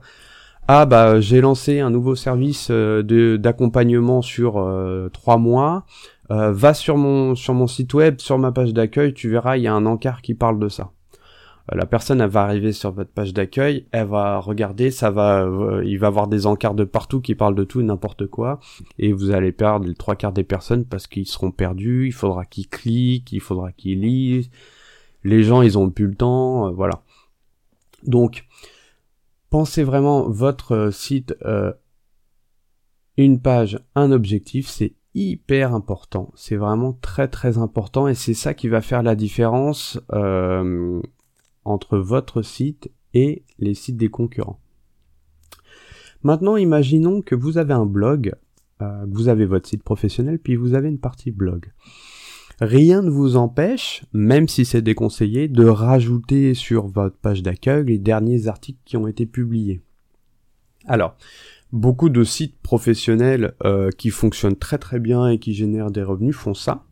ah 0.67 0.85
bah 0.85 1.21
j'ai 1.21 1.39
lancé 1.39 1.79
un 1.79 1.91
nouveau 1.91 2.15
service 2.15 2.71
d'accompagnement 2.71 4.21
sur 4.21 4.55
trois 5.13 5.37
mois. 5.37 5.85
va 6.29 6.73
sur 6.73 6.97
mon 6.97 7.35
sur 7.35 7.53
mon 7.53 7.67
site 7.67 7.93
web, 7.93 8.19
sur 8.19 8.37
ma 8.37 8.51
page 8.51 8.73
d'accueil, 8.73 9.13
tu 9.13 9.29
verras, 9.29 9.55
il 9.55 9.63
y 9.63 9.67
a 9.67 9.73
un 9.73 9.85
encart 9.85 10.21
qui 10.21 10.33
parle 10.33 10.59
de 10.59 10.67
ça. 10.67 10.91
Euh, 11.71 11.75
la 11.75 11.85
personne 11.85 12.21
elle 12.21 12.29
va 12.29 12.43
arriver 12.43 12.71
sur 12.71 12.91
votre 12.91 13.11
page 13.11 13.33
d'accueil, 13.33 13.87
elle 13.91 14.07
va 14.07 14.39
regarder, 14.39 14.91
ça 14.91 15.11
va, 15.11 15.43
euh, 15.43 15.83
il 15.85 15.99
va 15.99 16.07
avoir 16.07 16.27
des 16.27 16.45
encarts 16.45 16.75
de 16.75 16.83
partout 16.83 17.21
qui 17.21 17.35
parlent 17.35 17.55
de 17.55 17.63
tout 17.63 17.81
et 17.81 17.83
n'importe 17.83 18.27
quoi, 18.27 18.59
et 18.99 19.13
vous 19.13 19.31
allez 19.31 19.51
perdre 19.51 19.85
les 19.87 19.95
trois 19.95 20.15
quarts 20.15 20.33
des 20.33 20.43
personnes 20.43 20.85
parce 20.85 21.07
qu'ils 21.07 21.27
seront 21.27 21.51
perdus, 21.51 22.07
il 22.07 22.13
faudra 22.13 22.45
qu'ils 22.45 22.69
cliquent, 22.69 23.31
il 23.31 23.41
faudra 23.41 23.71
qu'ils 23.71 24.01
lisent, 24.01 24.49
les 25.23 25.43
gens 25.43 25.61
ils 25.61 25.77
ont 25.77 25.89
plus 25.89 26.07
le 26.07 26.15
temps, 26.15 26.67
euh, 26.67 26.71
voilà. 26.71 27.03
Donc 28.03 28.45
pensez 29.49 29.83
vraiment 29.83 30.29
votre 30.29 30.91
site 30.91 31.35
une 33.17 33.41
page, 33.41 33.79
un 33.95 34.11
objectif, 34.11 34.67
c'est 34.67 34.93
hyper 35.15 35.73
important. 35.73 36.31
C'est 36.35 36.55
vraiment 36.55 36.93
très 36.93 37.27
très 37.27 37.57
important 37.57 38.07
et 38.07 38.13
c'est 38.13 38.35
ça 38.35 38.53
qui 38.53 38.67
va 38.67 38.81
faire 38.81 39.01
la 39.01 39.15
différence 39.15 39.99
euh, 40.13 41.01
entre 41.67 41.97
votre 41.97 42.41
site 42.41 42.89
et 43.13 43.43
les 43.59 43.73
sites 43.73 43.97
des 43.97 44.09
concurrents. 44.09 44.59
Maintenant, 46.23 46.57
imaginons 46.57 47.21
que 47.21 47.35
vous 47.35 47.57
avez 47.57 47.73
un 47.73 47.85
blog, 47.85 48.33
euh, 48.81 49.05
vous 49.09 49.27
avez 49.27 49.45
votre 49.45 49.67
site 49.67 49.83
professionnel, 49.83 50.39
puis 50.39 50.55
vous 50.55 50.73
avez 50.73 50.89
une 50.89 50.99
partie 50.99 51.31
blog. 51.31 51.71
Rien 52.59 53.03
ne 53.03 53.09
vous 53.09 53.37
empêche, 53.37 54.03
même 54.13 54.47
si 54.47 54.65
c'est 54.65 54.81
déconseillé, 54.81 55.47
de 55.47 55.65
rajouter 55.65 56.55
sur 56.55 56.87
votre 56.87 57.17
page 57.17 57.43
d'accueil 57.43 57.85
les 57.85 57.99
derniers 57.99 58.47
articles 58.47 58.79
qui 58.83 58.97
ont 58.97 59.07
été 59.07 59.27
publiés. 59.27 59.81
Alors, 60.85 61.15
beaucoup 61.71 62.09
de 62.09 62.23
sites 62.23 62.57
professionnels 62.61 63.53
euh, 63.63 63.89
qui 63.91 64.09
fonctionnent 64.09 64.55
très 64.55 64.79
très 64.79 64.99
bien 64.99 65.27
et 65.27 65.37
qui 65.37 65.53
génèrent 65.53 65.91
des 65.91 66.03
revenus 66.03 66.35
font 66.35 66.55
ça. 66.55 66.86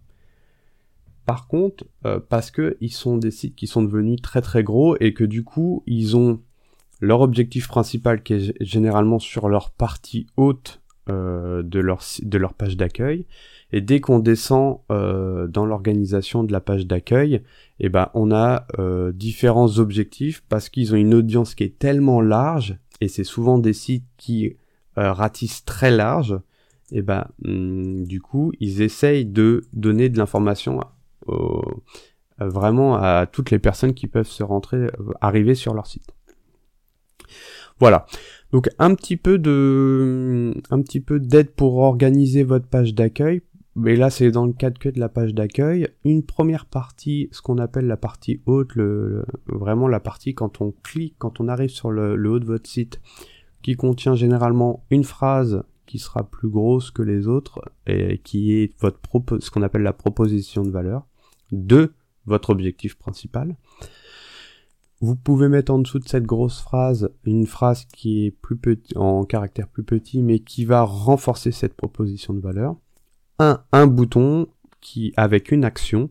Par 1.25 1.47
contre, 1.47 1.85
euh, 2.05 2.19
parce 2.19 2.51
que 2.51 2.77
ils 2.81 2.91
sont 2.91 3.17
des 3.17 3.31
sites 3.31 3.55
qui 3.55 3.67
sont 3.67 3.83
devenus 3.83 4.21
très 4.21 4.41
très 4.41 4.63
gros 4.63 4.95
et 4.99 5.13
que 5.13 5.23
du 5.23 5.43
coup, 5.43 5.83
ils 5.87 6.15
ont 6.15 6.41
leur 7.01 7.21
objectif 7.21 7.67
principal 7.67 8.23
qui 8.23 8.33
est 8.33 8.63
généralement 8.63 9.19
sur 9.19 9.49
leur 9.49 9.71
partie 9.71 10.27
haute 10.37 10.81
euh, 11.09 11.61
de, 11.63 11.79
leur, 11.79 12.01
de 12.21 12.37
leur 12.37 12.53
page 12.53 12.77
d'accueil. 12.77 13.25
Et 13.71 13.81
dès 13.81 13.99
qu'on 13.99 14.19
descend 14.19 14.79
euh, 14.91 15.47
dans 15.47 15.65
l'organisation 15.65 16.43
de 16.43 16.51
la 16.51 16.61
page 16.61 16.85
d'accueil, 16.85 17.41
eh 17.79 17.89
ben, 17.89 18.09
on 18.13 18.31
a 18.31 18.67
différents 19.13 19.79
objectifs 19.79 20.43
parce 20.47 20.69
qu'ils 20.69 20.93
ont 20.93 20.97
une 20.97 21.13
audience 21.13 21.55
qui 21.55 21.63
est 21.63 21.77
tellement 21.77 22.21
large, 22.21 22.77
et 23.01 23.07
c'est 23.07 23.23
souvent 23.23 23.57
des 23.57 23.73
sites 23.73 24.05
qui 24.17 24.55
ratissent 24.95 25.65
très 25.65 25.91
large, 25.91 26.39
et 26.91 27.01
ben, 27.01 27.27
hmm, 27.43 28.03
du 28.03 28.21
coup, 28.21 28.51
ils 28.59 28.81
essayent 28.81 29.25
de 29.25 29.65
donner 29.73 30.09
de 30.09 30.17
l'information 30.17 30.79
vraiment 32.39 32.95
à 32.95 33.25
toutes 33.25 33.51
les 33.51 33.59
personnes 33.59 33.93
qui 33.93 34.07
peuvent 34.07 34.27
se 34.27 34.43
rentrer, 34.43 34.87
arriver 35.21 35.55
sur 35.55 35.73
leur 35.73 35.87
site. 35.87 36.13
Voilà. 37.79 38.05
Donc 38.51 38.69
un 38.79 38.95
petit 38.95 39.17
peu 39.17 39.37
de, 39.37 40.53
un 40.69 40.81
petit 40.81 41.01
peu 41.01 41.19
d'aide 41.19 41.51
pour 41.51 41.77
organiser 41.77 42.43
votre 42.43 42.67
page 42.67 42.93
d'accueil. 42.93 43.41
Mais 43.77 43.97
là, 43.97 44.09
c'est 44.09 44.31
dans 44.31 44.45
le 44.45 44.53
cadre 44.53 44.79
que 44.79 44.87
de 44.87 45.01
la 45.01 45.09
page 45.09 45.33
d'accueil. 45.33 45.89
Une 46.05 46.23
première 46.23 46.65
partie, 46.65 47.27
ce 47.33 47.41
qu'on 47.41 47.57
appelle 47.57 47.87
la 47.87 47.97
partie 47.97 48.41
haute, 48.45 48.73
le, 48.75 49.25
vraiment 49.47 49.89
la 49.89 49.99
partie 49.99 50.33
quand 50.33 50.61
on 50.61 50.73
clique, 50.81 51.15
quand 51.17 51.41
on 51.41 51.49
arrive 51.49 51.69
sur 51.69 51.91
le, 51.91 52.15
le 52.15 52.29
haut 52.29 52.39
de 52.39 52.45
votre 52.45 52.69
site, 52.69 53.01
qui 53.61 53.75
contient 53.75 54.15
généralement 54.15 54.85
une 54.91 55.03
phrase 55.03 55.63
qui 55.87 55.99
sera 55.99 56.23
plus 56.23 56.47
grosse 56.47 56.89
que 56.89 57.01
les 57.01 57.27
autres 57.27 57.59
et 57.85 58.19
qui 58.19 58.53
est 58.53 58.79
votre 58.79 58.99
ce 59.39 59.51
qu'on 59.51 59.61
appelle 59.61 59.83
la 59.83 59.93
proposition 59.93 60.63
de 60.63 60.71
valeur 60.71 61.05
de 61.55 61.93
votre 62.25 62.49
objectif 62.49 62.95
principal. 62.95 63.55
Vous 65.01 65.15
pouvez 65.15 65.49
mettre 65.49 65.73
en 65.73 65.79
dessous 65.79 65.99
de 65.99 66.07
cette 66.07 66.25
grosse 66.25 66.61
phrase 66.61 67.09
une 67.25 67.45
phrase 67.45 67.85
qui 67.85 68.25
est 68.25 68.31
plus 68.31 68.55
petit, 68.55 68.97
en 68.97 69.25
caractère 69.25 69.67
plus 69.67 69.83
petit, 69.83 70.21
mais 70.21 70.39
qui 70.39 70.65
va 70.65 70.81
renforcer 70.83 71.51
cette 71.51 71.75
proposition 71.75 72.33
de 72.33 72.39
valeur. 72.39 72.75
Un, 73.39 73.61
un 73.71 73.87
bouton 73.87 74.47
qui, 74.79 75.13
avec 75.17 75.51
une 75.51 75.65
action, 75.65 76.09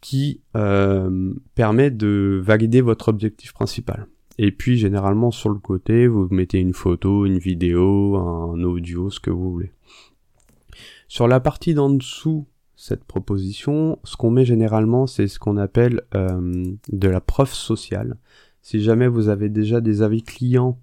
qui 0.00 0.42
euh, 0.56 1.34
permet 1.54 1.90
de 1.90 2.40
valider 2.42 2.80
votre 2.80 3.08
objectif 3.08 3.52
principal. 3.52 4.06
Et 4.38 4.50
puis 4.50 4.76
généralement 4.76 5.30
sur 5.30 5.48
le 5.50 5.58
côté, 5.58 6.06
vous 6.06 6.28
mettez 6.30 6.58
une 6.58 6.74
photo, 6.74 7.24
une 7.26 7.38
vidéo, 7.38 8.16
un 8.16 8.62
audio, 8.64 9.10
ce 9.10 9.20
que 9.20 9.30
vous 9.30 9.52
voulez. 9.52 9.72
Sur 11.08 11.28
la 11.28 11.40
partie 11.40 11.74
d'en 11.74 11.90
dessous 11.90 12.46
cette 12.76 13.04
proposition, 13.04 13.98
ce 14.04 14.16
qu'on 14.16 14.30
met 14.30 14.44
généralement, 14.44 15.06
c'est 15.06 15.28
ce 15.28 15.38
qu'on 15.38 15.56
appelle 15.56 16.02
euh, 16.14 16.72
de 16.90 17.08
la 17.08 17.20
preuve 17.20 17.52
sociale. 17.52 18.16
Si 18.62 18.80
jamais 18.80 19.08
vous 19.08 19.28
avez 19.28 19.48
déjà 19.48 19.80
des 19.80 20.02
avis 20.02 20.22
clients, 20.22 20.78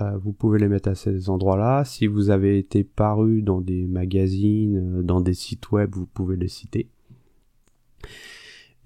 euh, 0.00 0.16
vous 0.18 0.32
pouvez 0.32 0.58
les 0.58 0.68
mettre 0.68 0.88
à 0.88 0.94
ces 0.94 1.28
endroits-là. 1.28 1.84
Si 1.84 2.06
vous 2.06 2.30
avez 2.30 2.58
été 2.58 2.84
paru 2.84 3.42
dans 3.42 3.60
des 3.60 3.86
magazines, 3.86 4.98
euh, 4.98 5.02
dans 5.02 5.20
des 5.20 5.34
sites 5.34 5.70
web, 5.72 5.94
vous 5.94 6.06
pouvez 6.06 6.36
les 6.36 6.48
citer. 6.48 6.88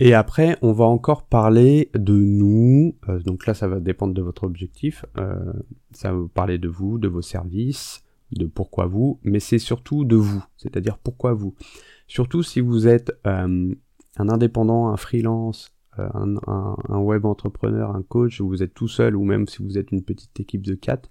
Et 0.01 0.15
après, 0.15 0.57
on 0.63 0.73
va 0.73 0.87
encore 0.87 1.25
parler 1.25 1.91
de 1.95 2.15
nous. 2.15 2.95
donc 3.27 3.47
là, 3.47 3.53
ça 3.53 3.69
va 3.69 3.81
dépendre 3.81 4.15
de 4.15 4.23
votre 4.23 4.45
objectif. 4.45 5.05
ça 5.93 6.11
va 6.11 6.17
vous 6.17 6.29
parler 6.29 6.57
de 6.57 6.69
vous, 6.69 6.97
de 6.97 7.07
vos 7.07 7.21
services, 7.21 8.03
de 8.33 8.47
pourquoi 8.47 8.87
vous, 8.87 9.21
mais 9.25 9.41
c'est 9.41 9.59
surtout 9.59 10.07
de 10.07 10.17
vous. 10.17 10.43
C'est-à-dire 10.57 10.97
pourquoi 10.97 11.35
vous. 11.35 11.55
Surtout 12.11 12.43
si 12.43 12.59
vous 12.59 12.89
êtes 12.89 13.13
euh, 13.25 13.73
un 14.17 14.29
indépendant, 14.29 14.89
un 14.89 14.97
freelance, 14.97 15.71
euh, 16.01 16.09
un, 16.49 16.99
web 16.99 17.25
entrepreneur, 17.25 17.95
un 17.95 18.03
coach, 18.03 18.41
ou 18.41 18.49
vous 18.49 18.65
êtes 18.65 18.75
tout 18.75 18.89
seul, 18.89 19.15
ou 19.15 19.23
même 19.23 19.47
si 19.47 19.63
vous 19.63 19.79
êtes 19.79 19.93
une 19.93 20.03
petite 20.03 20.41
équipe 20.41 20.67
de 20.67 20.75
quatre, 20.75 21.09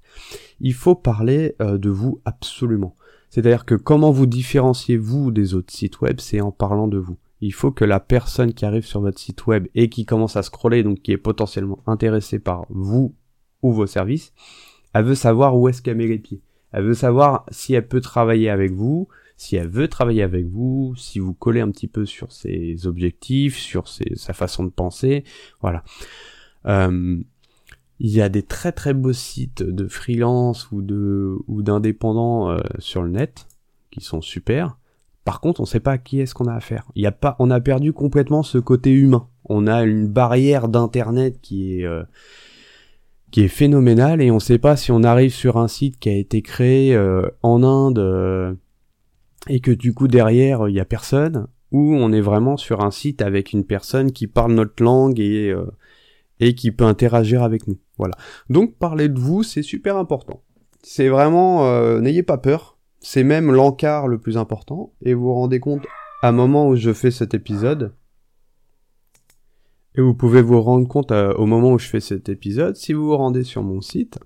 il 0.60 0.74
faut 0.74 0.96
parler 0.96 1.56
euh, 1.62 1.78
de 1.78 1.90
vous 1.90 2.20
absolument. 2.26 2.98
C'est-à-dire 3.30 3.64
que 3.64 3.76
comment 3.76 4.12
vous 4.12 4.26
différenciez 4.26 4.98
vous 4.98 5.32
des 5.32 5.54
autres 5.54 5.72
sites 5.72 6.02
web, 6.02 6.20
c'est 6.20 6.42
en 6.42 6.52
parlant 6.52 6.90
de 6.90 6.98
vous. 6.98 7.16
Il 7.40 7.54
faut 7.54 7.72
que 7.72 7.86
la 7.86 8.02
personne 8.02 8.54
qui 8.54 8.66
arrive 8.66 8.86
sur 8.86 9.00
votre 9.00 9.20
site 9.20 9.48
web 9.48 9.68
et 9.76 9.88
qui 9.88 10.06
commence 10.06 10.36
à 10.36 10.44
scroller, 10.44 10.84
donc 10.84 11.02
qui 11.02 11.14
est 11.14 11.18
potentiellement 11.18 11.80
intéressée 11.88 12.40
par 12.40 12.66
vous 12.70 13.16
ou 13.62 13.72
vos 13.72 13.88
services, 13.88 14.34
elle 14.94 15.06
veut 15.06 15.16
savoir 15.16 15.58
où 15.58 15.70
est-ce 15.70 15.82
qu'elle 15.82 15.96
met 15.96 16.08
les 16.08 16.20
pieds. 16.20 16.42
Elle 16.74 16.84
veut 16.84 16.94
savoir 16.94 17.46
si 17.52 17.74
elle 17.74 17.88
peut 17.88 18.02
travailler 18.02 18.50
avec 18.50 18.74
vous, 18.74 19.08
si 19.40 19.56
elle 19.56 19.70
veut 19.70 19.88
travailler 19.88 20.22
avec 20.22 20.46
vous, 20.46 20.94
si 20.98 21.20
vous 21.20 21.34
collez 21.34 21.62
un 21.62 21.72
petit 21.72 21.88
peu 21.88 22.06
sur 22.06 22.34
ses 22.34 22.86
objectifs, 22.88 23.56
sur 23.58 23.88
sa 23.88 24.34
façon 24.34 24.66
de 24.66 24.70
penser, 24.70 25.24
voilà. 25.62 25.84
Euh, 26.66 27.18
il 28.02 28.12
y 28.12 28.22
a 28.22 28.28
des 28.28 28.44
très 28.44 28.74
très 28.74 28.94
beaux 28.94 29.14
sites 29.14 29.64
de 29.64 29.88
freelance 29.88 30.72
ou 30.72 30.82
de 30.82 31.38
ou 31.48 31.62
d'indépendants 31.62 32.50
euh, 32.50 32.60
sur 32.80 33.02
le 33.02 33.10
net 33.10 33.48
qui 33.92 34.02
sont 34.02 34.20
super. 34.20 34.78
Par 35.24 35.40
contre, 35.40 35.62
on 35.62 35.66
sait 35.66 35.80
pas 35.80 35.94
à 35.94 35.98
qui 35.98 36.20
est-ce 36.20 36.34
qu'on 36.34 36.48
a 36.48 36.54
affaire. 36.54 36.86
Il 36.96 37.06
a 37.08 37.14
pas, 37.14 37.38
on 37.40 37.50
a 37.50 37.62
perdu 37.62 37.94
complètement 37.94 38.44
ce 38.44 38.58
côté 38.58 38.92
humain. 38.92 39.28
On 39.46 39.68
a 39.68 39.84
une 39.84 40.08
barrière 40.08 40.68
d'internet 40.68 41.40
qui 41.42 41.80
est 41.80 41.86
euh, 41.86 42.04
qui 43.32 43.42
est 43.42 43.48
phénoménale 43.48 44.22
et 44.22 44.32
on 44.32 44.40
sait 44.40 44.58
pas 44.58 44.76
si 44.76 44.92
on 44.92 45.04
arrive 45.04 45.34
sur 45.34 45.56
un 45.58 45.70
site 45.70 45.98
qui 45.98 46.10
a 46.10 46.16
été 46.16 46.42
créé 46.42 46.94
euh, 46.94 47.30
en 47.42 47.64
Inde 47.64 48.58
et 49.48 49.60
que 49.60 49.72
du 49.72 49.94
coup 49.94 50.08
derrière 50.08 50.68
il 50.68 50.76
y 50.76 50.80
a 50.80 50.86
personne 50.86 51.48
ou 51.72 51.94
on 51.96 52.12
est 52.12 52.22
vraiment 52.22 52.58
sur 52.58 52.84
un 52.84 52.92
site 52.92 53.22
avec 53.22 53.54
une 53.54 53.64
personne 53.64 54.12
qui 54.12 54.28
parle 54.28 54.54
notre 54.54 54.84
langue 54.84 55.20
et 55.20 55.54
et 56.40 56.56
qui 56.56 56.72
peut 56.72 56.86
interagir 56.86 57.44
avec 57.44 57.68
nous. 57.68 57.78
Voilà. 57.98 58.16
Donc 58.50 58.78
parler 58.78 59.10
de 59.10 59.20
vous, 59.20 59.44
c'est 59.44 59.62
super 59.62 59.98
important. 59.98 60.44
C'est 60.82 61.10
vraiment, 61.10 61.68
euh, 61.68 62.00
n'ayez 62.00 62.24
pas 62.24 62.38
peur. 62.38 62.78
C'est 63.02 63.24
même 63.24 63.52
l'encart 63.52 64.08
le 64.08 64.20
plus 64.20 64.38
important. 64.38 64.94
Et 65.02 65.14
vous 65.14 65.24
vous 65.24 65.34
rendez 65.34 65.60
compte, 65.60 65.86
à 66.22 66.30
un 66.30 66.32
moment 66.32 66.70
où 66.70 66.76
je 66.76 66.94
fais 66.94 67.12
cet 67.12 67.34
épisode, 67.34 67.94
et 69.96 70.02
vous 70.02 70.14
pouvez 70.14 70.42
vous 70.42 70.62
rendre 70.62 70.88
compte 70.88 71.12
euh, 71.12 71.34
au 71.34 71.46
moment 71.46 71.74
où 71.74 71.80
je 71.80 71.88
fais 71.88 72.00
cet 72.00 72.30
épisode, 72.30 72.76
si 72.76 72.94
vous 72.94 73.06
vous 73.06 73.18
rendez 73.18 73.44
sur 73.44 73.64
mon 73.64 73.82
site, 73.82 74.20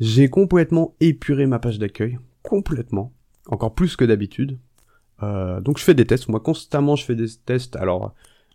j'ai 0.00 0.28
complètement 0.28 0.96
épuré 1.00 1.46
ma 1.46 1.58
page 1.60 1.78
d'accueil. 1.78 2.18
Complètement. 2.42 3.13
Encore 3.48 3.74
plus 3.74 3.96
que 3.96 4.04
d'habitude. 4.04 4.58
Euh, 5.22 5.60
donc 5.60 5.78
je 5.78 5.84
fais 5.84 5.94
des 5.94 6.06
tests. 6.06 6.28
Moi 6.28 6.40
constamment 6.40 6.96
je 6.96 7.04
fais 7.04 7.14
des 7.14 7.28
tests. 7.44 7.76
Alors 7.76 8.14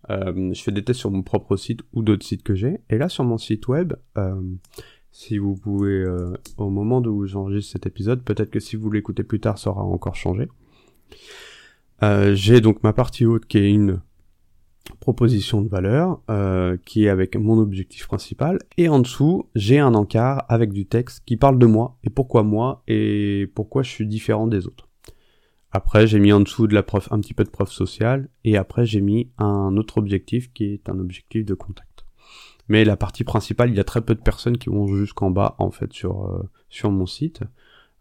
euh, 0.09 0.53
je 0.53 0.61
fais 0.61 0.71
des 0.71 0.83
tests 0.83 0.99
sur 0.99 1.11
mon 1.11 1.21
propre 1.21 1.57
site 1.57 1.81
ou 1.93 2.01
d'autres 2.01 2.25
sites 2.25 2.43
que 2.43 2.55
j'ai. 2.55 2.79
Et 2.89 2.97
là, 2.97 3.09
sur 3.09 3.23
mon 3.23 3.37
site 3.37 3.67
web, 3.67 3.93
euh, 4.17 4.41
si 5.11 5.37
vous 5.37 5.55
pouvez, 5.55 6.01
euh, 6.01 6.33
au 6.57 6.69
moment 6.69 6.99
où 6.99 7.25
j'enregistre 7.25 7.73
cet 7.73 7.85
épisode, 7.85 8.23
peut-être 8.23 8.49
que 8.49 8.59
si 8.59 8.75
vous 8.75 8.89
l'écoutez 8.89 9.23
plus 9.23 9.39
tard, 9.39 9.57
ça 9.57 9.71
aura 9.71 9.83
encore 9.83 10.15
changé. 10.15 10.47
j'ai 12.33 12.61
donc 12.61 12.81
ma 12.83 12.93
partie 12.93 13.25
haute 13.25 13.45
qui 13.45 13.57
est 13.57 13.69
une 13.69 14.01
proposition 14.99 15.61
de 15.61 15.69
valeur, 15.69 16.21
qui 16.85 17.05
est 17.05 17.09
avec 17.09 17.35
mon 17.35 17.57
objectif 17.59 18.07
principal. 18.07 18.59
Et 18.77 18.89
en 18.89 18.99
dessous, 18.99 19.47
j'ai 19.55 19.79
un 19.79 19.93
encart 19.93 20.45
avec 20.49 20.73
du 20.73 20.85
texte 20.85 21.23
qui 21.25 21.37
parle 21.37 21.59
de 21.59 21.65
moi, 21.65 21.97
et 22.03 22.09
pourquoi 22.09 22.43
moi, 22.43 22.83
et 22.87 23.49
pourquoi 23.55 23.83
je 23.83 23.89
suis 23.89 24.07
différent 24.07 24.47
des 24.47 24.67
autres. 24.67 24.89
Après, 25.71 26.07
j'ai 26.07 26.19
mis 26.19 26.33
en 26.33 26.39
dessous 26.39 26.67
de 26.67 26.73
la 26.73 26.81
preuve, 26.81 27.07
un 27.11 27.19
petit 27.19 27.33
peu 27.33 27.43
de 27.43 27.49
preuve 27.49 27.69
sociale, 27.69 28.29
et 28.43 28.57
après 28.57 28.85
j'ai 28.85 29.01
mis 29.01 29.29
un 29.37 29.77
autre 29.77 29.99
objectif 29.99 30.51
qui 30.51 30.65
est 30.65 30.89
un 30.89 30.99
objectif 30.99 31.45
de 31.45 31.53
contact. 31.53 32.05
Mais 32.67 32.83
la 32.85 32.95
partie 32.95 33.23
principale, 33.23 33.69
il 33.69 33.75
y 33.75 33.79
a 33.79 33.83
très 33.83 34.01
peu 34.01 34.15
de 34.15 34.21
personnes 34.21 34.57
qui 34.57 34.69
vont 34.69 34.87
jusqu'en 34.95 35.31
bas 35.31 35.55
en 35.59 35.71
fait 35.71 35.91
sur 35.93 36.25
euh, 36.25 36.49
sur 36.69 36.91
mon 36.91 37.05
site. 37.05 37.41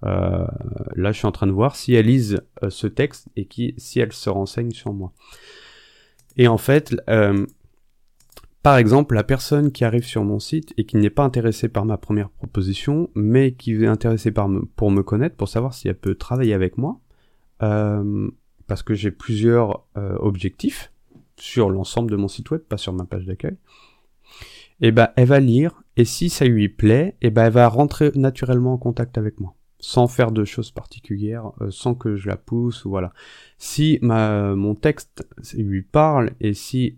Euh, 0.04 0.46
là, 0.94 1.12
je 1.12 1.18
suis 1.18 1.26
en 1.26 1.32
train 1.32 1.46
de 1.46 1.52
voir 1.52 1.74
si 1.74 1.94
elles 1.94 2.06
lisent 2.06 2.40
euh, 2.62 2.70
ce 2.70 2.86
texte 2.86 3.28
et 3.36 3.46
qui, 3.46 3.74
si 3.78 3.98
elles 3.98 4.12
se 4.12 4.30
renseignent 4.30 4.70
sur 4.70 4.92
moi. 4.92 5.12
Et 6.38 6.48
en 6.48 6.58
fait, 6.58 6.94
par 8.62 8.76
exemple, 8.76 9.14
la 9.14 9.24
personne 9.24 9.70
qui 9.70 9.84
arrive 9.84 10.04
sur 10.04 10.24
mon 10.24 10.40
site 10.40 10.74
et 10.76 10.84
qui 10.84 10.96
n'est 10.96 11.10
pas 11.10 11.24
intéressée 11.24 11.68
par 11.68 11.84
ma 11.84 11.96
première 11.96 12.28
proposition, 12.28 13.08
mais 13.14 13.52
qui 13.52 13.72
est 13.72 13.86
intéressée 13.86 14.32
par 14.32 14.48
me, 14.48 14.64
pour 14.64 14.90
me 14.90 15.02
connaître, 15.02 15.36
pour 15.36 15.48
savoir 15.48 15.74
si 15.74 15.88
elle 15.88 15.96
peut 15.96 16.16
travailler 16.16 16.54
avec 16.54 16.76
moi, 16.76 17.00
euh, 17.62 18.28
parce 18.66 18.82
que 18.82 18.94
j'ai 18.94 19.10
plusieurs 19.10 19.86
euh, 19.96 20.16
objectifs 20.18 20.92
sur 21.36 21.70
l'ensemble 21.70 22.10
de 22.10 22.16
mon 22.16 22.28
site 22.28 22.50
web, 22.50 22.60
pas 22.60 22.76
sur 22.76 22.92
ma 22.92 23.04
page 23.04 23.26
d'accueil. 23.26 23.56
Et 24.80 24.88
eh 24.88 24.92
ben, 24.92 25.08
elle 25.16 25.28
va 25.28 25.40
lire, 25.40 25.82
et 25.96 26.04
si 26.04 26.28
ça 26.28 26.44
lui 26.44 26.68
plaît, 26.68 27.16
eh 27.20 27.30
ben, 27.30 27.46
elle 27.46 27.52
va 27.52 27.68
rentrer 27.68 28.10
naturellement 28.16 28.74
en 28.74 28.78
contact 28.78 29.18
avec 29.18 29.40
moi, 29.40 29.54
sans 29.80 30.08
faire 30.08 30.32
de 30.32 30.44
choses 30.44 30.70
particulières, 30.70 31.52
euh, 31.60 31.70
sans 31.70 31.94
que 31.94 32.16
je 32.16 32.28
la 32.28 32.36
pousse, 32.36 32.84
ou 32.84 32.90
voilà. 32.90 33.12
Si 33.58 33.98
ma, 34.02 34.54
mon 34.54 34.74
texte 34.74 35.26
lui 35.54 35.82
parle, 35.82 36.30
et 36.40 36.54
si 36.54 36.96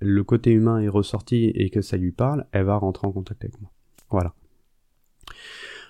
le 0.00 0.22
côté 0.22 0.52
humain 0.52 0.80
est 0.80 0.88
ressorti 0.88 1.46
et 1.46 1.70
que 1.70 1.82
ça 1.82 1.96
lui 1.96 2.12
parle, 2.12 2.46
elle 2.52 2.64
va 2.64 2.76
rentrer 2.76 3.06
en 3.06 3.12
contact 3.12 3.44
avec 3.44 3.60
moi. 3.60 3.70
Voilà. 4.10 4.34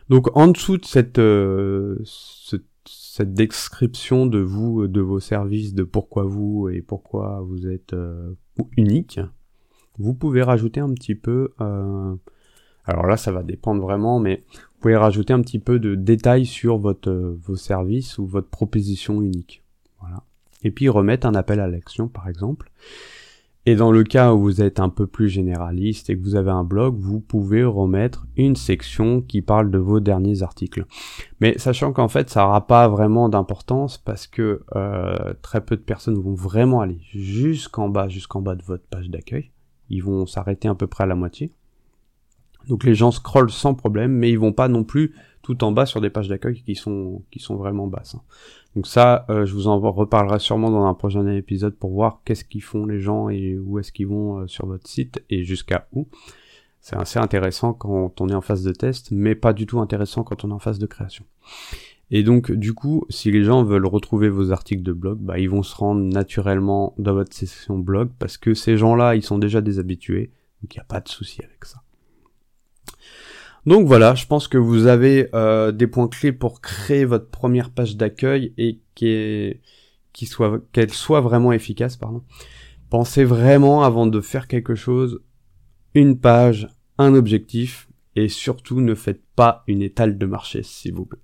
Donc 0.08 0.34
en 0.36 0.48
dessous 0.48 0.78
de 0.78 0.86
cette, 0.86 1.18
ce 1.18 2.56
cette 2.88 3.34
description 3.34 4.26
de 4.26 4.38
vous, 4.38 4.86
de 4.86 5.00
vos 5.00 5.20
services, 5.20 5.74
de 5.74 5.82
pourquoi 5.82 6.22
vous 6.24 6.68
et 6.68 6.82
pourquoi 6.82 7.40
vous 7.40 7.66
êtes 7.66 7.92
euh, 7.92 8.34
unique, 8.76 9.20
vous 9.98 10.14
pouvez 10.14 10.42
rajouter 10.42 10.80
un 10.80 10.92
petit 10.94 11.14
peu, 11.14 11.52
euh, 11.60 12.14
alors 12.84 13.06
là 13.06 13.16
ça 13.16 13.32
va 13.32 13.42
dépendre 13.42 13.82
vraiment, 13.82 14.20
mais 14.20 14.44
vous 14.78 14.82
pouvez 14.82 14.96
rajouter 14.96 15.32
un 15.32 15.40
petit 15.40 15.58
peu 15.58 15.80
de 15.80 15.96
détails 15.96 16.46
sur 16.46 16.78
votre, 16.78 17.10
euh, 17.10 17.36
vos 17.42 17.56
services 17.56 18.16
ou 18.16 18.26
votre 18.28 18.46
proposition 18.48 19.20
unique. 19.20 19.64
Voilà. 19.98 20.22
Et 20.62 20.70
puis 20.70 20.88
remettre 20.88 21.26
un 21.26 21.34
appel 21.34 21.58
à 21.58 21.66
l'action 21.66 22.06
par 22.06 22.28
exemple. 22.28 22.70
Et 23.66 23.74
dans 23.74 23.90
le 23.90 24.04
cas 24.04 24.32
où 24.32 24.38
vous 24.38 24.62
êtes 24.62 24.78
un 24.78 24.88
peu 24.88 25.08
plus 25.08 25.28
généraliste 25.28 26.10
et 26.10 26.16
que 26.16 26.22
vous 26.22 26.36
avez 26.36 26.52
un 26.52 26.62
blog, 26.62 26.96
vous 26.96 27.18
pouvez 27.18 27.64
remettre 27.64 28.28
une 28.36 28.54
section 28.54 29.20
qui 29.20 29.42
parle 29.42 29.72
de 29.72 29.78
vos 29.78 29.98
derniers 29.98 30.44
articles. 30.44 30.86
Mais 31.40 31.58
sachant 31.58 31.92
qu'en 31.92 32.06
fait, 32.06 32.30
ça 32.30 32.42
n'aura 32.42 32.68
pas 32.68 32.86
vraiment 32.86 33.28
d'importance 33.28 33.98
parce 33.98 34.28
que 34.28 34.62
euh, 34.76 35.34
très 35.42 35.60
peu 35.60 35.74
de 35.74 35.82
personnes 35.82 36.14
vont 36.14 36.34
vraiment 36.34 36.82
aller 36.82 37.00
jusqu'en 37.10 37.88
bas, 37.88 38.08
jusqu'en 38.08 38.42
bas 38.42 38.54
de 38.54 38.62
votre 38.62 38.86
page 38.86 39.10
d'accueil. 39.10 39.50
Ils 39.90 40.04
vont 40.04 40.24
s'arrêter 40.24 40.68
à 40.68 40.76
peu 40.76 40.86
près 40.86 41.02
à 41.02 41.08
la 41.08 41.16
moitié. 41.16 41.52
Donc 42.68 42.84
les 42.84 42.94
gens 42.94 43.10
scrollent 43.10 43.50
sans 43.50 43.74
problème, 43.74 44.12
mais 44.12 44.30
ils 44.30 44.38
vont 44.38 44.52
pas 44.52 44.68
non 44.68 44.84
plus 44.84 45.14
tout 45.42 45.64
en 45.64 45.72
bas 45.72 45.86
sur 45.86 46.00
des 46.00 46.10
pages 46.10 46.28
d'accueil 46.28 46.62
qui 46.62 46.74
sont 46.74 47.22
qui 47.30 47.38
sont 47.38 47.56
vraiment 47.56 47.86
basses. 47.86 48.14
Hein. 48.14 48.22
Donc 48.76 48.86
ça, 48.86 49.24
euh, 49.30 49.46
je 49.46 49.54
vous 49.54 49.66
en 49.66 49.80
reparlerai 49.80 50.38
sûrement 50.38 50.70
dans 50.70 50.84
un 50.84 50.94
prochain 50.94 51.26
épisode 51.26 51.74
pour 51.74 51.90
voir 51.90 52.20
qu'est-ce 52.24 52.44
qu'ils 52.44 52.62
font 52.62 52.86
les 52.86 53.00
gens 53.00 53.28
et 53.28 53.58
où 53.58 53.78
est-ce 53.78 53.90
qu'ils 53.92 54.08
vont 54.08 54.40
euh, 54.40 54.46
sur 54.46 54.66
votre 54.66 54.86
site 54.88 55.22
et 55.30 55.44
jusqu'à 55.44 55.88
où. 55.92 56.06
C'est 56.80 56.96
assez 56.96 57.18
intéressant 57.18 57.72
quand 57.72 58.20
on 58.20 58.28
est 58.28 58.34
en 58.34 58.40
phase 58.40 58.62
de 58.62 58.72
test, 58.72 59.10
mais 59.10 59.34
pas 59.34 59.52
du 59.52 59.66
tout 59.66 59.80
intéressant 59.80 60.22
quand 60.22 60.44
on 60.44 60.50
est 60.50 60.54
en 60.54 60.58
phase 60.58 60.78
de 60.78 60.86
création. 60.86 61.24
Et 62.10 62.22
donc, 62.22 62.50
du 62.52 62.72
coup, 62.72 63.04
si 63.10 63.30
les 63.30 63.44
gens 63.44 63.64
veulent 63.64 63.86
retrouver 63.86 64.28
vos 64.28 64.52
articles 64.52 64.82
de 64.82 64.92
blog, 64.92 65.18
bah, 65.18 65.38
ils 65.38 65.50
vont 65.50 65.62
se 65.62 65.76
rendre 65.76 66.00
naturellement 66.00 66.94
dans 66.96 67.12
votre 67.12 67.34
section 67.34 67.78
blog 67.78 68.10
parce 68.18 68.38
que 68.38 68.54
ces 68.54 68.78
gens-là, 68.78 69.16
ils 69.16 69.22
sont 69.22 69.38
déjà 69.38 69.60
des 69.60 69.78
habitués. 69.78 70.30
Donc, 70.62 70.74
il 70.74 70.78
n'y 70.78 70.82
a 70.82 70.84
pas 70.84 71.00
de 71.00 71.08
souci 71.08 71.42
avec 71.42 71.64
ça. 71.64 71.82
Donc 73.66 73.86
voilà, 73.86 74.14
je 74.14 74.26
pense 74.26 74.48
que 74.48 74.58
vous 74.58 74.86
avez 74.86 75.28
euh, 75.34 75.72
des 75.72 75.86
points 75.86 76.08
clés 76.08 76.32
pour 76.32 76.60
créer 76.60 77.04
votre 77.04 77.28
première 77.28 77.70
page 77.70 77.96
d'accueil 77.96 78.52
et 78.56 78.80
qu'elle 78.94 79.60
soit 80.92 81.20
vraiment 81.20 81.52
efficace, 81.52 81.96
pardon. 81.96 82.22
Pensez 82.90 83.24
vraiment 83.24 83.82
avant 83.82 84.06
de 84.06 84.20
faire 84.20 84.48
quelque 84.48 84.74
chose, 84.74 85.20
une 85.94 86.18
page, 86.18 86.68
un 86.96 87.14
objectif 87.14 87.88
et 88.16 88.28
surtout 88.28 88.80
ne 88.80 88.94
faites 88.94 89.22
pas 89.36 89.64
une 89.66 89.82
étale 89.82 90.16
de 90.18 90.26
marché, 90.26 90.62
s'il 90.62 90.94
vous 90.94 91.06
plaît. 91.06 91.20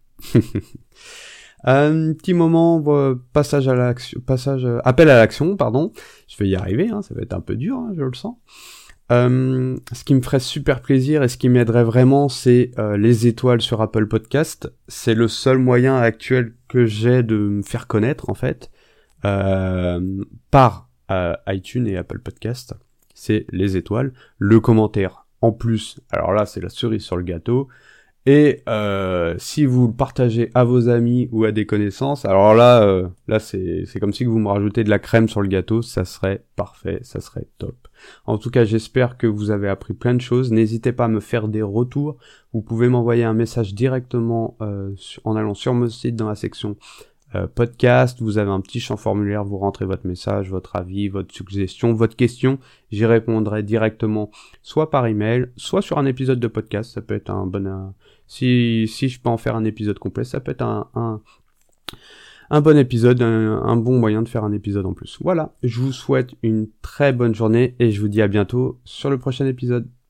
un 1.65 2.13
petit 2.19 2.35
moment 2.35 2.85
passage 3.33 3.69
à 3.69 3.75
l'action, 3.75 4.21
passage 4.21 4.67
appel 4.85 5.09
à 5.09 5.17
l'action, 5.17 5.57
pardon. 5.57 5.93
Je 6.29 6.37
vais 6.37 6.49
y 6.49 6.55
arriver, 6.55 6.91
hein, 6.91 7.03
ça 7.03 7.15
va 7.15 7.23
être 7.23 7.33
un 7.33 7.41
peu 7.41 7.57
dur, 7.57 7.79
hein, 7.79 7.93
je 7.97 8.03
le 8.03 8.15
sens. 8.15 8.37
Euh, 9.13 9.77
ce 9.93 10.03
qui 10.03 10.15
me 10.15 10.23
ferait 10.23 10.41
super 10.41 10.81
plaisir 10.81 11.23
et 11.23 11.29
ce 11.29 11.37
qui 11.37 11.49
m'aiderait 11.49 11.85
vraiment, 11.85 12.29
c'est 12.29 12.71
euh, 12.79 12.97
les 12.97 13.27
étoiles 13.27 13.61
sur 13.61 13.83
Apple 13.83 14.07
Podcast. 14.07 14.73
C'est 14.89 15.15
le 15.15 15.29
seul 15.29 15.59
moyen 15.59 15.97
actuel 15.97 16.55
que 16.69 16.87
j'ai 16.87 17.23
de 17.23 17.37
me 17.37 17.63
faire 17.63 17.87
connaître 17.87 18.31
en 18.31 18.35
fait 18.35 18.71
euh, 19.25 20.25
par 20.51 20.89
iTunes 21.47 21.87
et 21.87 21.97
Apple 21.97 22.19
Podcast. 22.19 22.75
C'est 23.15 23.47
les 23.51 23.77
étoiles, 23.77 24.13
le 24.39 24.59
commentaire. 24.59 25.27
En 25.43 25.53
plus, 25.53 26.01
alors 26.11 26.33
là, 26.33 26.47
c'est 26.47 26.61
la 26.61 26.71
cerise 26.71 27.05
sur 27.05 27.17
le 27.17 27.23
gâteau. 27.23 27.69
Et 28.27 28.63
euh, 28.69 29.35
si 29.39 29.67
vous 29.67 29.89
le 29.89 29.93
partagez 29.93 30.51
à 30.55 30.65
vos 30.65 30.89
amis 30.89 31.29
ou 31.31 31.45
à 31.45 31.53
des 31.53 31.67
connaissances, 31.67 32.25
alors 32.25 32.55
là, 32.55 32.83
euh, 32.83 33.07
là 33.29 33.39
c'est 33.39 33.85
comme 34.01 34.15
si 34.15 34.25
vous 34.25 34.39
me 34.39 34.49
rajoutez 34.49 34.83
de 34.83 34.89
la 34.89 34.99
crème 34.99 35.29
sur 35.29 35.43
le 35.43 35.49
gâteau, 35.49 35.83
ça 35.83 36.07
serait 36.07 36.43
parfait, 36.57 37.01
ça 37.03 37.21
serait 37.21 37.47
top. 37.59 37.77
En 38.25 38.39
tout 38.39 38.51
cas, 38.51 38.65
j'espère 38.65 39.19
que 39.19 39.27
vous 39.27 39.51
avez 39.51 39.69
appris 39.69 39.93
plein 39.93 40.15
de 40.15 40.21
choses. 40.21 40.53
N'hésitez 40.53 40.93
pas 40.93 41.05
à 41.05 41.09
me 41.09 41.21
faire 41.21 41.49
des 41.49 41.63
retours. 41.63 42.17
Vous 42.53 42.63
pouvez 42.63 42.89
m'envoyer 42.89 43.25
un 43.25 43.35
message 43.35 43.75
directement 43.75 44.57
euh, 44.63 44.95
en 45.25 45.37
allant 45.37 45.55
sur 45.55 45.75
mon 45.75 45.89
site 45.89 46.17
dans 46.17 46.29
la 46.29 46.35
section 46.35 46.77
euh, 47.35 47.47
podcast. 47.47 48.23
Vous 48.23 48.39
avez 48.39 48.51
un 48.51 48.61
petit 48.61 48.81
champ 48.81 48.97
formulaire, 48.97 49.45
vous 49.45 49.59
rentrez 49.59 49.85
votre 49.87 50.07
message, 50.07 50.51
votre 50.51 50.77
avis, 50.77 51.09
votre 51.09 51.35
suggestion, 51.35 51.93
votre 51.93 52.17
question. 52.17 52.59
J'y 52.91 53.07
répondrai 53.07 53.63
directement, 53.63 54.31
soit 54.63 54.91
par 54.91 55.07
email, 55.07 55.51
soit 55.57 55.83
sur 55.83 55.99
un 55.99 56.07
épisode 56.07 56.39
de 56.39 56.47
podcast. 56.47 56.93
Ça 56.93 57.03
peut 57.03 57.15
être 57.15 57.31
un 57.31 57.47
bon. 57.47 57.93
Si 58.27 58.87
si 58.89 59.09
je 59.09 59.21
peux 59.21 59.31
en 59.31 59.37
faire 59.37 59.57
un 59.57 59.65
épisode 59.65 59.99
complet, 59.99 60.25
ça 60.25 60.41
peut 60.41 60.53
être 60.53 60.63
un 60.63 60.91
un, 60.95 61.21
un 62.51 62.61
bon 62.61 62.77
épisode, 62.77 63.23
un 63.23 63.77
bon 63.77 63.99
moyen 63.99 64.23
de 64.23 64.29
faire 64.29 64.45
un 64.45 64.53
épisode 64.53 64.87
en 64.87 64.93
plus. 64.93 65.19
Voilà. 65.21 65.55
Je 65.63 65.81
vous 65.81 65.93
souhaite 65.93 66.35
une 66.43 66.69
très 66.83 67.13
bonne 67.13 67.35
journée 67.35 67.75
et 67.79 67.91
je 67.91 68.01
vous 68.01 68.09
dis 68.09 68.23
à 68.23 68.29
bientôt 68.29 68.81
sur 68.85 69.11
le 69.11 69.19
prochain 69.19 69.47
épisode. 69.47 69.89